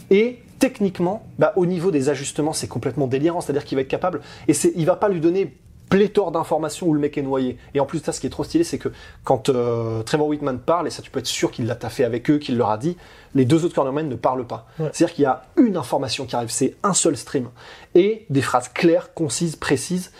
Et 0.10 0.40
techniquement, 0.62 1.26
bah, 1.40 1.52
au 1.58 1.66
niveau 1.66 1.92
des 1.92 2.08
ajustements, 2.08 2.54
c'est 2.54 2.70
complètement 2.70 3.08
délirant. 3.08 3.42
C'est-à-dire 3.42 3.66
qu'il 3.66 3.76
va 3.76 3.82
être 3.82 3.90
capable, 3.90 4.22
et 4.48 4.54
c'est, 4.54 4.72
il 4.78 4.86
va 4.86 4.96
pas 4.96 5.10
lui 5.10 5.20
donner 5.20 5.58
pléthore 5.90 6.32
d'informations 6.32 6.88
où 6.88 6.94
le 6.94 7.02
mec 7.02 7.18
est 7.18 7.22
noyé. 7.22 7.58
Et 7.74 7.82
en 7.82 7.86
plus 7.86 8.00
de 8.00 8.06
ça, 8.06 8.14
ce 8.14 8.22
qui 8.22 8.28
est 8.28 8.30
trop 8.30 8.46
stylé, 8.46 8.64
c'est 8.64 8.78
que 8.78 8.88
quand 9.26 9.50
euh, 9.50 10.04
Trevor 10.04 10.28
Whitman 10.28 10.60
parle, 10.60 10.88
et 10.88 10.90
ça 10.90 11.02
tu 11.02 11.12
peux 11.12 11.20
être 11.20 11.28
sûr 11.28 11.52
qu'il 11.52 11.66
l'a 11.66 11.76
taffé 11.76 12.06
avec 12.06 12.30
eux, 12.30 12.38
qu'il 12.38 12.56
leur 12.56 12.70
a 12.70 12.78
dit, 12.78 12.96
les 13.36 13.44
deux 13.44 13.66
autres 13.66 13.76
cornermen 13.76 14.08
ne 14.08 14.16
parlent 14.16 14.48
pas. 14.48 14.68
Ouais. 14.80 14.90
C'est-à-dire 14.94 15.16
qu'il 15.16 15.24
y 15.24 15.26
a 15.26 15.44
une 15.58 15.76
information 15.76 16.26
qui 16.26 16.34
arrive, 16.38 16.50
c'est 16.50 16.78
un 16.84 16.94
seul 16.94 17.18
stream. 17.18 17.50
Et 17.94 18.26
des 18.30 18.42
phrases 18.42 18.70
claires, 18.70 19.14
concises, 19.14 19.58
précises, 19.58 20.14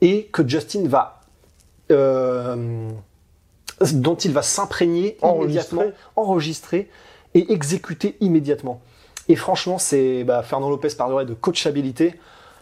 et 0.00 0.30
que 0.32 0.48
Justin 0.48 0.88
va... 0.88 1.20
euh, 1.90 2.88
dont 3.92 4.16
il 4.16 4.32
va 4.32 4.42
s'imprégner 4.42 5.18
immédiatement, 5.22 5.84
enregistrer 6.16 6.88
et 7.34 7.52
exécuter 7.52 8.16
immédiatement. 8.20 8.80
Et 9.28 9.36
franchement, 9.36 9.78
c'est 9.78 10.24
bah, 10.24 10.42
Fernand 10.42 10.70
Lopez 10.70 10.88
parlerait 10.96 11.26
de 11.26 11.34
coachabilité. 11.34 12.14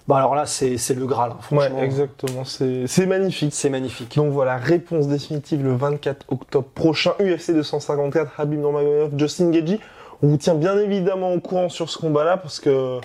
Bah 0.09 0.19
alors 0.19 0.37
là, 0.37 0.47
c'est 0.47 0.77
le 0.95 1.07
Graal. 1.07 1.33
hein, 1.33 1.39
franchement. 1.41 1.79
Ouais, 1.79 1.85
exactement. 1.85 2.45
C'est 2.45 3.07
magnifique. 3.07 3.53
C'est 3.53 3.71
magnifique. 3.71 4.15
Donc 4.17 4.31
voilà, 4.33 4.57
réponse 4.57 5.09
définitive 5.09 5.65
le 5.65 5.75
24 5.75 6.27
octobre 6.29 6.69
prochain, 6.69 7.13
UFC 7.21 7.51
254, 7.53 8.39
Habib 8.39 8.61
Nurmagomedov, 8.61 9.19
Justin 9.19 9.51
Gagey. 9.51 9.81
On 10.23 10.29
vous 10.29 10.37
tient 10.37 10.55
bien 10.55 10.79
évidemment 10.79 11.33
au 11.33 11.41
courant 11.41 11.69
sur 11.69 11.91
ce 11.91 11.99
combat-là 11.99 12.37
parce 12.37 12.61
que 12.61 13.01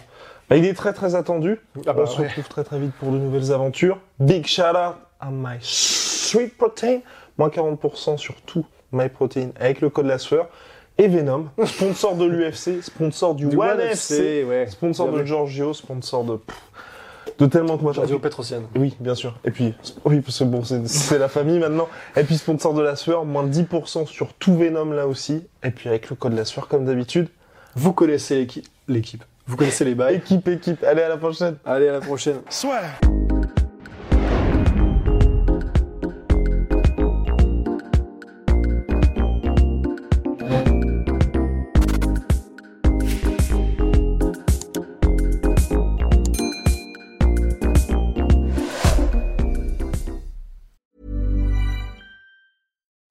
bah, 0.49 0.57
il 0.57 0.65
est 0.65 0.73
très 0.75 0.93
très 0.93 1.15
attendu. 1.15 1.59
Ah 1.87 1.93
bah 1.93 2.03
on 2.03 2.05
se 2.05 2.21
ouais. 2.21 2.27
retrouve 2.27 2.47
très 2.47 2.63
très 2.63 2.79
vite 2.79 2.93
pour 2.99 3.11
de 3.11 3.17
nouvelles 3.17 3.51
aventures. 3.51 3.97
Big 4.19 4.45
shout 4.45 4.61
out 4.61 4.95
à 5.19 5.29
My 5.31 5.57
Sweet 5.59 6.55
Protein, 6.55 6.99
moins 7.37 7.49
40% 7.49 8.17
sur 8.17 8.35
tout 8.43 8.65
My 8.91 9.09
Protein 9.09 9.49
avec 9.59 9.81
le 9.81 9.89
code 9.89 10.05
la 10.05 10.19
sueur. 10.19 10.47
Et 10.97 11.07
Venom, 11.07 11.47
sponsor 11.65 12.15
de 12.15 12.25
l'UFC, 12.25 12.83
sponsor 12.83 13.35
du, 13.35 13.47
Du 13.47 13.55
One 13.55 13.71
One 13.71 13.79
FC, 13.79 14.43
ouais. 14.43 14.67
sponsor 14.69 15.11
de. 15.11 15.23
Giorgio, 15.25 15.73
sponsor 15.73 16.23
de 16.23 16.35
pff, 16.35 16.57
de 17.39 17.45
tellement 17.47 17.77
de 17.77 17.99
Radio 17.99 18.19
Petrosienne. 18.19 18.63
oui, 18.75 18.95
bien 18.99 19.15
sûr. 19.15 19.37
Et 19.45 19.51
puis, 19.51 19.73
oui, 20.05 20.21
parce 20.21 20.39
que 20.39 20.43
bon, 20.43 20.63
c'est 20.63 20.87
c'est 20.87 21.17
la 21.17 21.27
famille 21.27 21.59
maintenant. 21.59 21.87
Et 22.15 22.23
puis, 22.23 22.37
sponsor 22.37 22.73
de 22.73 22.81
la 22.81 22.95
sueur, 22.95 23.25
moins 23.25 23.43
de 23.43 23.53
10% 23.53 24.05
sur 24.05 24.33
tout 24.33 24.55
Venom 24.55 24.91
là 24.91 25.07
aussi. 25.07 25.43
Et 25.63 25.71
puis, 25.71 25.89
avec 25.89 26.09
le 26.09 26.15
code 26.15 26.33
la 26.33 26.45
sueur, 26.45 26.67
comme 26.67 26.85
d'habitude. 26.85 27.29
Vous 27.75 27.93
connaissez 27.93 28.35
l'équipe. 28.37 28.67
L'équipe. 28.87 29.23
Vous 29.47 29.57
connaissez 29.57 29.85
les 29.85 29.95
bails. 29.95 30.15
Équipe, 30.15 30.47
équipe. 30.47 30.83
Allez, 30.83 31.01
à 31.01 31.09
la 31.09 31.17
prochaine. 31.17 31.55
Allez, 31.65 31.87
à 31.87 31.93
la 31.93 32.01
prochaine. 32.01 32.41